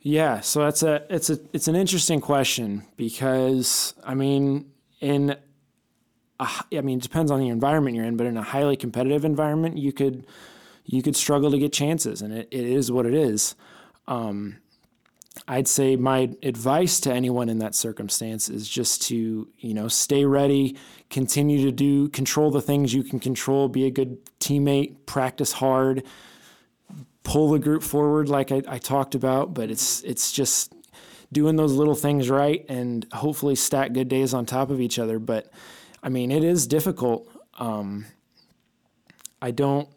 Yeah, 0.00 0.40
so 0.40 0.60
that's 0.60 0.82
a 0.82 1.02
it's 1.10 1.30
a 1.30 1.38
it's 1.52 1.68
an 1.68 1.76
interesting 1.76 2.20
question 2.20 2.84
because 2.96 3.94
I 4.04 4.14
mean 4.14 4.70
in 5.00 5.36
a, 6.38 6.48
I 6.72 6.80
mean 6.80 6.98
it 6.98 7.02
depends 7.02 7.30
on 7.30 7.40
the 7.40 7.48
environment 7.48 7.96
you're 7.96 8.04
in, 8.04 8.16
but 8.16 8.26
in 8.26 8.36
a 8.36 8.42
highly 8.42 8.76
competitive 8.76 9.24
environment, 9.24 9.78
you 9.78 9.92
could 9.92 10.26
you 10.84 11.02
could 11.02 11.16
struggle 11.16 11.50
to 11.50 11.58
get 11.58 11.72
chances, 11.72 12.22
and 12.22 12.32
it, 12.32 12.48
it 12.50 12.64
is 12.64 12.92
what 12.92 13.04
it 13.04 13.14
is. 13.14 13.54
Um, 14.06 14.58
I'd 15.48 15.68
say 15.68 15.96
my 15.96 16.30
advice 16.42 17.00
to 17.00 17.12
anyone 17.12 17.48
in 17.48 17.58
that 17.58 17.74
circumstance 17.74 18.48
is 18.48 18.68
just 18.68 19.02
to, 19.02 19.48
you 19.58 19.74
know, 19.74 19.88
stay 19.88 20.24
ready, 20.24 20.76
continue 21.10 21.64
to 21.64 21.72
do, 21.72 22.08
control 22.08 22.50
the 22.50 22.62
things 22.62 22.94
you 22.94 23.02
can 23.02 23.20
control, 23.20 23.68
be 23.68 23.86
a 23.86 23.90
good 23.90 24.18
teammate, 24.40 25.06
practice 25.06 25.52
hard, 25.52 26.02
pull 27.22 27.50
the 27.50 27.58
group 27.58 27.82
forward 27.82 28.28
like 28.28 28.50
I, 28.50 28.62
I 28.66 28.78
talked 28.78 29.14
about. 29.14 29.54
But 29.54 29.70
it's 29.70 30.02
it's 30.02 30.32
just 30.32 30.72
doing 31.32 31.56
those 31.56 31.72
little 31.72 31.94
things 31.94 32.30
right 32.30 32.64
and 32.68 33.06
hopefully 33.12 33.56
stack 33.56 33.92
good 33.92 34.08
days 34.08 34.32
on 34.32 34.46
top 34.46 34.70
of 34.70 34.80
each 34.80 34.98
other. 34.98 35.18
But 35.18 35.50
I 36.02 36.08
mean, 36.08 36.30
it 36.30 36.44
is 36.44 36.66
difficult. 36.66 37.28
Um, 37.58 38.06
I 39.42 39.50
don't 39.50 39.88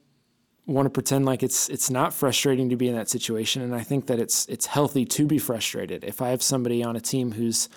want 0.69 0.85
to 0.85 0.89
pretend 0.89 1.25
like 1.25 1.41
it's 1.41 1.67
it's 1.69 1.89
not 1.89 2.13
frustrating 2.13 2.69
to 2.69 2.75
be 2.75 2.87
in 2.87 2.95
that 2.95 3.09
situation 3.09 3.61
and 3.61 3.73
I 3.73 3.81
think 3.81 4.05
that 4.07 4.19
it's 4.19 4.45
it's 4.47 4.67
healthy 4.67 5.05
to 5.05 5.25
be 5.25 5.37
frustrated. 5.39 6.03
If 6.03 6.21
I 6.21 6.29
have 6.29 6.43
somebody 6.43 6.83
on 6.83 6.95
a 6.95 7.01
team 7.01 7.31
who's 7.31 7.69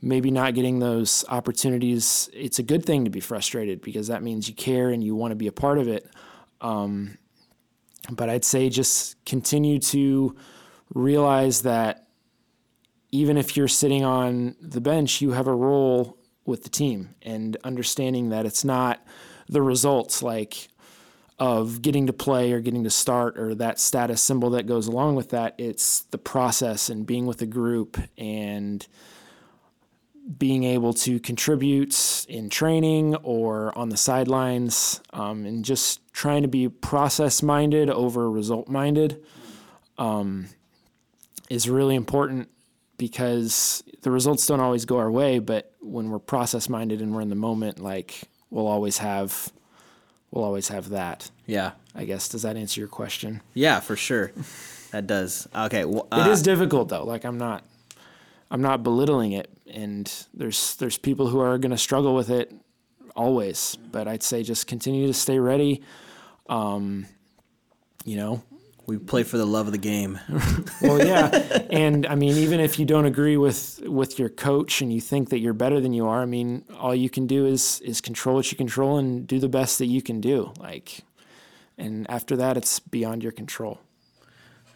maybe 0.00 0.30
not 0.30 0.54
getting 0.54 0.78
those 0.78 1.24
opportunities, 1.28 2.28
it's 2.32 2.58
a 2.58 2.62
good 2.62 2.84
thing 2.84 3.04
to 3.04 3.10
be 3.10 3.20
frustrated 3.20 3.80
because 3.80 4.08
that 4.08 4.22
means 4.22 4.48
you 4.48 4.54
care 4.54 4.90
and 4.90 5.02
you 5.02 5.14
want 5.14 5.30
to 5.30 5.36
be 5.36 5.46
a 5.46 5.52
part 5.52 5.78
of 5.78 5.88
it. 5.88 6.08
Um, 6.60 7.18
but 8.10 8.28
I'd 8.28 8.44
say 8.44 8.68
just 8.68 9.24
continue 9.24 9.78
to 9.78 10.36
realize 10.92 11.62
that 11.62 12.08
even 13.12 13.36
if 13.36 13.56
you're 13.56 13.68
sitting 13.68 14.04
on 14.04 14.56
the 14.60 14.80
bench, 14.80 15.20
you 15.20 15.32
have 15.32 15.46
a 15.46 15.54
role 15.54 16.18
with 16.44 16.64
the 16.64 16.70
team 16.70 17.14
and 17.22 17.56
understanding 17.62 18.30
that 18.30 18.46
it's 18.46 18.64
not 18.64 19.04
the 19.48 19.62
results 19.62 20.22
like 20.22 20.68
of 21.38 21.82
getting 21.82 22.06
to 22.06 22.12
play 22.12 22.52
or 22.52 22.60
getting 22.60 22.84
to 22.84 22.90
start 22.90 23.38
or 23.38 23.54
that 23.54 23.78
status 23.78 24.22
symbol 24.22 24.50
that 24.50 24.66
goes 24.66 24.86
along 24.86 25.16
with 25.16 25.30
that. 25.30 25.54
It's 25.58 26.02
the 26.10 26.18
process 26.18 26.88
and 26.88 27.06
being 27.06 27.26
with 27.26 27.42
a 27.42 27.46
group 27.46 27.98
and 28.16 28.86
being 30.38 30.62
able 30.64 30.92
to 30.92 31.18
contribute 31.18 32.24
in 32.28 32.48
training 32.48 33.16
or 33.16 33.76
on 33.76 33.88
the 33.88 33.96
sidelines 33.96 35.00
um, 35.12 35.44
and 35.44 35.64
just 35.64 36.00
trying 36.12 36.42
to 36.42 36.48
be 36.48 36.68
process 36.68 37.42
minded 37.42 37.90
over 37.90 38.30
result 38.30 38.68
minded 38.68 39.22
um, 39.98 40.46
is 41.50 41.68
really 41.68 41.96
important 41.96 42.48
because 42.98 43.82
the 44.02 44.10
results 44.10 44.46
don't 44.46 44.60
always 44.60 44.84
go 44.84 44.98
our 44.98 45.10
way, 45.10 45.40
but 45.40 45.72
when 45.80 46.08
we're 46.08 46.20
process 46.20 46.68
minded 46.68 47.00
and 47.00 47.12
we're 47.12 47.20
in 47.20 47.30
the 47.30 47.34
moment, 47.34 47.80
like 47.80 48.22
we'll 48.50 48.68
always 48.68 48.98
have 48.98 49.52
we'll 50.32 50.44
always 50.44 50.68
have 50.68 50.88
that. 50.88 51.30
Yeah. 51.46 51.72
I 51.94 52.04
guess 52.04 52.28
does 52.28 52.42
that 52.42 52.56
answer 52.56 52.80
your 52.80 52.88
question? 52.88 53.42
Yeah, 53.54 53.78
for 53.78 53.94
sure. 53.94 54.32
That 54.90 55.06
does. 55.06 55.46
Okay. 55.54 55.84
Well, 55.84 56.08
uh, 56.10 56.24
it 56.26 56.30
is 56.32 56.42
difficult 56.42 56.88
though. 56.88 57.04
Like 57.04 57.24
I'm 57.24 57.38
not 57.38 57.64
I'm 58.50 58.62
not 58.62 58.82
belittling 58.82 59.32
it 59.32 59.48
and 59.72 60.12
there's 60.34 60.74
there's 60.76 60.98
people 60.98 61.28
who 61.28 61.38
are 61.40 61.56
going 61.58 61.70
to 61.70 61.78
struggle 61.78 62.14
with 62.14 62.30
it 62.30 62.52
always, 63.14 63.76
but 63.90 64.08
I'd 64.08 64.22
say 64.22 64.42
just 64.42 64.66
continue 64.66 65.06
to 65.06 65.14
stay 65.14 65.38
ready. 65.38 65.82
Um 66.48 67.06
you 68.04 68.16
know, 68.16 68.42
we 68.86 68.98
play 68.98 69.22
for 69.22 69.38
the 69.38 69.46
love 69.46 69.66
of 69.66 69.72
the 69.72 69.78
game. 69.78 70.18
well, 70.82 71.04
yeah, 71.04 71.28
and 71.70 72.06
I 72.06 72.14
mean, 72.14 72.36
even 72.36 72.60
if 72.60 72.78
you 72.78 72.84
don't 72.84 73.04
agree 73.04 73.36
with 73.36 73.80
with 73.84 74.18
your 74.18 74.28
coach 74.28 74.80
and 74.80 74.92
you 74.92 75.00
think 75.00 75.30
that 75.30 75.38
you're 75.38 75.52
better 75.52 75.80
than 75.80 75.92
you 75.92 76.06
are, 76.06 76.22
I 76.22 76.26
mean, 76.26 76.64
all 76.78 76.94
you 76.94 77.08
can 77.08 77.26
do 77.26 77.46
is 77.46 77.80
is 77.80 78.00
control 78.00 78.36
what 78.36 78.50
you 78.50 78.56
control 78.56 78.98
and 78.98 79.26
do 79.26 79.38
the 79.38 79.48
best 79.48 79.78
that 79.78 79.86
you 79.86 80.02
can 80.02 80.20
do. 80.20 80.52
Like, 80.58 81.00
and 81.78 82.10
after 82.10 82.36
that, 82.36 82.56
it's 82.56 82.80
beyond 82.80 83.22
your 83.22 83.32
control. 83.32 83.80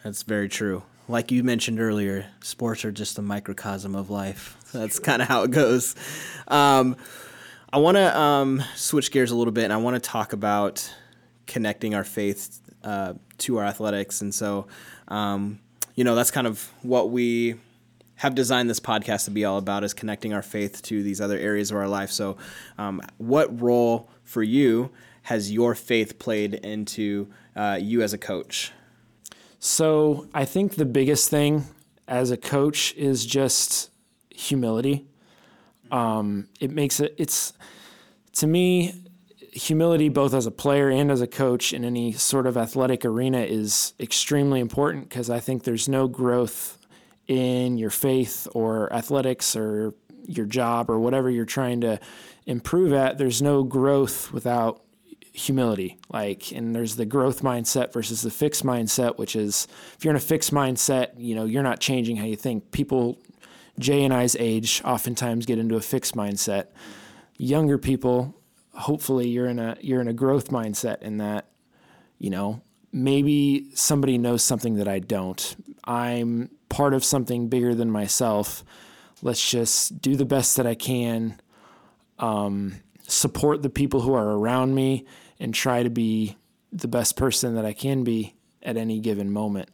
That's 0.03 0.23
very 0.23 0.49
true. 0.49 0.83
Like 1.09 1.31
you 1.31 1.43
mentioned 1.45 1.81
earlier, 1.81 2.27
sports 2.43 2.85
are 2.85 2.93
just 2.93 3.19
a 3.19 3.23
microcosm 3.23 3.95
of 3.95 4.11
life. 4.11 4.57
That's 4.73 4.99
kind 4.99 5.23
of 5.23 5.29
how 5.29 5.45
it 5.45 5.51
goes. 5.53 5.95
Um, 6.49 6.97
I 7.73 7.79
want 7.79 7.97
to 7.97 8.19
um, 8.19 8.63
switch 8.75 9.11
gears 9.11 9.31
a 9.31 9.37
little 9.37 9.53
bit, 9.53 9.65
and 9.65 9.73
I 9.73 9.77
want 9.77 9.95
to 9.95 10.01
talk 10.01 10.33
about 10.33 10.93
connecting 11.47 11.95
our 11.95 12.05
faith 12.05 12.61
uh, 12.87 13.15
to 13.39 13.59
our 13.59 13.65
athletics. 13.65 14.21
And 14.21 14.33
so, 14.33 14.69
um, 15.09 15.59
you 15.97 16.05
know, 16.05 16.15
that's 16.15 16.31
kind 16.31 16.47
of 16.47 16.71
what 16.83 17.11
we 17.11 17.57
have 18.15 18.35
designed 18.35 18.71
this 18.71 18.81
podcast 18.81 19.25
to 19.27 19.31
be 19.31 19.45
all 19.45 19.59
about 19.59 19.85
is 19.85 19.93
connecting 19.93 20.33
our 20.33 20.41
faith 20.41 20.81
to 20.83 21.03
these 21.03 21.21
other 21.21 21.37
areas 21.37 21.71
of 21.71 21.77
our 21.77 21.89
life. 21.89 22.11
So, 22.11 22.37
um, 22.79 23.03
what 23.19 23.61
role 23.61 24.09
for 24.23 24.43
you 24.43 24.91
has 25.23 25.53
your 25.53 25.75
faith 25.75 26.19
played 26.19 26.55
into 26.55 27.29
uh, 27.57 27.79
you 27.81 28.03
as 28.03 28.13
a 28.13 28.19
coach? 28.19 28.73
So, 29.59 30.29
I 30.33 30.45
think 30.45 30.77
the 30.77 30.87
biggest 30.87 31.29
thing 31.29 31.65
as 32.07 32.31
a 32.31 32.37
coach 32.37 32.95
is 32.95 33.27
just 33.27 33.91
humility. 34.31 35.07
Um, 35.91 36.49
it 36.61 36.71
makes 36.71 37.01
it, 37.01 37.15
it's, 37.19 37.53
to 38.35 38.47
me, 38.47 38.95
humility, 39.57 40.11
both 40.11 40.35
as 40.35 40.45
a 40.45 40.51
player 40.51 40.91
and 40.91 41.11
as 41.11 41.23
a 41.23 41.27
coach 41.27 41.73
in 41.73 41.85
any 41.85 42.13
sort 42.13 42.47
of 42.47 42.57
athletic 42.57 43.05
arena, 43.05 43.41
is 43.41 43.95
extremely 43.99 44.61
important 44.61 45.09
because 45.09 45.31
I 45.31 45.41
think 45.41 45.65
there's 45.65 45.89
no 45.89 46.09
growth 46.09 46.79
in 47.27 47.79
your 47.79 47.91
faith 47.91 48.47
or 48.53 48.93
athletics 48.93 49.57
or 49.57 49.95
your 50.27 50.47
job 50.47 50.91
or 50.91 50.99
whatever 51.01 51.31
you're 51.31 51.47
trying 51.47 51.81
to 51.81 51.99
improve 52.45 52.93
at. 52.93 53.17
There's 53.17 53.41
no 53.41 53.63
growth 53.63 54.31
without 54.31 54.83
humility. 55.33 55.99
Like, 56.11 56.53
and 56.53 56.75
there's 56.75 56.97
the 56.97 57.07
growth 57.07 57.43
mindset 57.43 57.93
versus 57.93 58.23
the 58.23 58.31
fixed 58.31 58.65
mindset, 58.65 59.17
which 59.17 59.35
is 59.35 59.67
if 59.97 60.05
you're 60.05 60.13
in 60.13 60.17
a 60.17 60.21
fixed 60.21 60.53
mindset, 60.53 61.13
you 61.17 61.35
know, 61.35 61.47
you're 61.47 61.63
not 61.63 61.81
changing 61.81 62.17
how 62.17 62.27
you 62.27 62.37
think. 62.37 62.73
People, 62.73 63.19
Jay 63.79 64.05
and 64.05 64.13
I's 64.13 64.37
age, 64.37 64.83
oftentimes 64.85 65.47
get 65.47 65.59
into 65.59 65.77
a 65.77 65.81
fixed 65.81 66.15
mindset. 66.15 66.67
Younger 67.39 67.79
people 67.79 68.35
hopefully 68.77 69.29
you're 69.29 69.47
in 69.47 69.59
a 69.59 69.77
you're 69.81 70.01
in 70.01 70.09
a 70.09 70.13
growth 70.13 70.51
mindset 70.51 71.03
in 71.03 71.19
that 71.19 71.49
you 72.19 72.31
know 72.31 72.63
maybe 72.93 73.71
somebody 73.75 74.17
knows 74.19 74.43
something 74.43 74.77
that 74.77 74.89
I 74.89 74.99
don't. 74.99 75.57
I'm 75.85 76.51
part 76.69 76.95
of 76.95 77.05
something 77.05 77.49
bigger 77.49 77.75
than 77.75 77.91
myself. 77.91 78.65
Let's 79.23 79.51
just 79.51 80.01
do 80.01 80.17
the 80.17 80.25
best 80.25 80.57
that 80.57 80.67
I 80.67 80.75
can. 80.75 81.41
Um, 82.19 82.81
support 83.07 83.63
the 83.63 83.71
people 83.71 84.01
who 84.01 84.15
are 84.15 84.31
around 84.31 84.75
me 84.75 85.05
and 85.39 85.55
try 85.55 85.83
to 85.83 85.91
be 85.91 86.37
the 86.73 86.89
best 86.89 87.17
person 87.17 87.55
that 87.55 87.65
I 87.65 87.73
can 87.73 88.03
be 88.03 88.35
at 88.63 88.77
any 88.77 88.99
given 88.99 89.31
moment. 89.31 89.69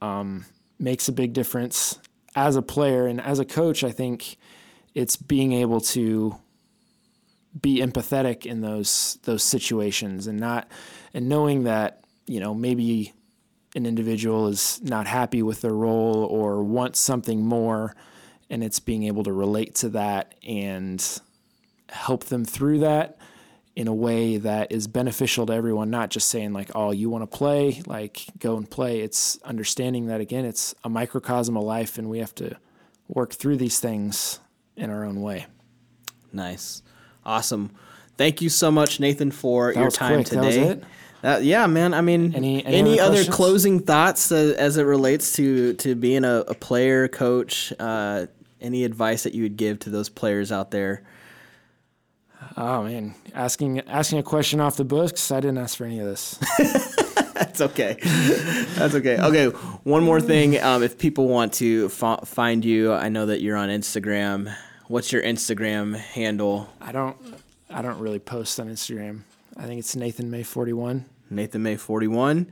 Um, 0.00 0.46
makes 0.78 1.08
a 1.08 1.12
big 1.12 1.32
difference 1.32 1.98
as 2.34 2.56
a 2.56 2.62
player 2.62 3.06
and 3.06 3.20
as 3.20 3.38
a 3.38 3.44
coach. 3.44 3.84
I 3.84 3.92
think 3.92 4.36
it's 4.94 5.16
being 5.16 5.52
able 5.52 5.80
to 5.80 6.36
be 7.60 7.80
empathetic 7.80 8.46
in 8.46 8.60
those 8.60 9.18
those 9.24 9.42
situations 9.42 10.26
and 10.26 10.38
not 10.38 10.68
and 11.12 11.28
knowing 11.28 11.64
that 11.64 12.02
you 12.26 12.40
know 12.40 12.54
maybe 12.54 13.12
an 13.74 13.86
individual 13.86 14.48
is 14.48 14.80
not 14.82 15.06
happy 15.06 15.42
with 15.42 15.60
their 15.60 15.74
role 15.74 16.24
or 16.24 16.62
wants 16.62 17.00
something 17.00 17.44
more 17.44 17.94
and 18.50 18.62
it's 18.62 18.80
being 18.80 19.04
able 19.04 19.22
to 19.24 19.32
relate 19.32 19.74
to 19.74 19.88
that 19.90 20.34
and 20.46 21.20
help 21.88 22.24
them 22.24 22.44
through 22.44 22.78
that 22.80 23.18
in 23.74 23.88
a 23.88 23.94
way 23.94 24.36
that 24.36 24.70
is 24.70 24.86
beneficial 24.86 25.46
to 25.46 25.52
everyone 25.52 25.90
not 25.90 26.10
just 26.10 26.28
saying 26.28 26.52
like 26.52 26.70
oh 26.74 26.90
you 26.90 27.10
want 27.10 27.22
to 27.22 27.36
play? 27.36 27.82
Like 27.86 28.24
go 28.38 28.56
and 28.56 28.70
play. 28.70 29.00
It's 29.00 29.38
understanding 29.44 30.06
that 30.06 30.22
again 30.22 30.46
it's 30.46 30.74
a 30.84 30.88
microcosm 30.88 31.56
of 31.56 31.64
life 31.64 31.98
and 31.98 32.08
we 32.08 32.20
have 32.20 32.34
to 32.36 32.56
work 33.08 33.34
through 33.34 33.58
these 33.58 33.78
things 33.78 34.40
in 34.74 34.88
our 34.88 35.04
own 35.04 35.20
way. 35.20 35.46
Nice 36.32 36.82
Awesome. 37.24 37.70
Thank 38.16 38.42
you 38.42 38.48
so 38.48 38.70
much, 38.70 39.00
Nathan, 39.00 39.30
for 39.30 39.72
that 39.72 39.80
your 39.80 39.90
time 39.90 40.24
quick. 40.24 40.26
today. 40.26 40.80
Uh, 41.24 41.38
yeah, 41.40 41.66
man. 41.66 41.94
I 41.94 42.00
mean, 42.00 42.34
any, 42.34 42.64
any, 42.64 42.76
any 42.76 43.00
other, 43.00 43.24
closing 43.24 43.80
thoughts 43.80 44.32
uh, 44.32 44.54
as 44.58 44.76
it 44.76 44.82
relates 44.82 45.32
to 45.34 45.74
to 45.74 45.94
being 45.94 46.24
a, 46.24 46.44
a 46.48 46.54
player, 46.54 47.06
coach? 47.08 47.72
Uh, 47.78 48.26
any 48.60 48.84
advice 48.84 49.22
that 49.24 49.34
you 49.34 49.42
would 49.42 49.56
give 49.56 49.78
to 49.80 49.90
those 49.90 50.08
players 50.08 50.50
out 50.50 50.70
there? 50.70 51.02
Oh 52.56 52.82
man, 52.82 53.14
asking 53.34 53.80
asking 53.80 54.18
a 54.18 54.22
question 54.22 54.60
off 54.60 54.76
the 54.76 54.84
books. 54.84 55.30
I 55.30 55.40
didn't 55.40 55.58
ask 55.58 55.76
for 55.76 55.84
any 55.84 56.00
of 56.00 56.06
this. 56.06 56.38
That's 57.34 57.60
okay. 57.60 57.96
That's 58.00 58.94
okay. 58.94 59.18
Okay, 59.18 59.46
one 59.84 60.02
more 60.02 60.20
thing. 60.20 60.60
Um, 60.60 60.82
if 60.82 60.98
people 60.98 61.28
want 61.28 61.54
to 61.54 61.90
f- 61.92 62.28
find 62.28 62.64
you, 62.64 62.92
I 62.92 63.08
know 63.08 63.26
that 63.26 63.40
you're 63.40 63.56
on 63.56 63.68
Instagram. 63.68 64.54
What's 64.92 65.10
your 65.10 65.22
Instagram 65.22 65.96
handle? 65.96 66.68
I 66.78 66.92
don't 66.92 67.16
I 67.70 67.80
don't 67.80 67.98
really 67.98 68.18
post 68.18 68.60
on 68.60 68.68
Instagram. 68.68 69.22
I 69.56 69.62
think 69.62 69.78
it's 69.78 69.96
Nathan 69.96 70.30
May 70.30 70.42
41. 70.42 71.06
Nathan 71.30 71.62
May 71.62 71.76
41. 71.76 72.46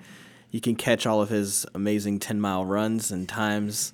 You 0.50 0.60
can 0.62 0.74
catch 0.74 1.04
all 1.04 1.20
of 1.20 1.28
his 1.28 1.66
amazing 1.74 2.18
10 2.18 2.40
mile 2.40 2.64
runs 2.64 3.10
and 3.10 3.28
times, 3.28 3.92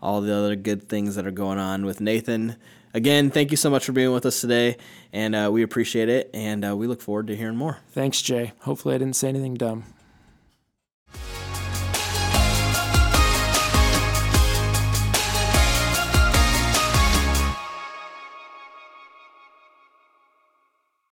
all 0.00 0.20
the 0.20 0.32
other 0.32 0.54
good 0.54 0.88
things 0.88 1.16
that 1.16 1.26
are 1.26 1.32
going 1.32 1.58
on 1.58 1.84
with 1.84 2.00
Nathan. 2.00 2.54
Again, 2.94 3.32
thank 3.32 3.50
you 3.50 3.56
so 3.56 3.68
much 3.68 3.84
for 3.84 3.90
being 3.90 4.12
with 4.12 4.26
us 4.26 4.40
today, 4.40 4.76
and 5.12 5.34
uh, 5.34 5.50
we 5.52 5.64
appreciate 5.64 6.08
it, 6.08 6.30
and 6.32 6.64
uh, 6.64 6.76
we 6.76 6.86
look 6.86 7.02
forward 7.02 7.26
to 7.26 7.36
hearing 7.36 7.56
more. 7.56 7.78
Thanks, 7.90 8.22
Jay. 8.22 8.52
Hopefully, 8.60 8.94
I 8.94 8.98
didn't 8.98 9.16
say 9.16 9.28
anything 9.28 9.54
dumb. 9.54 9.82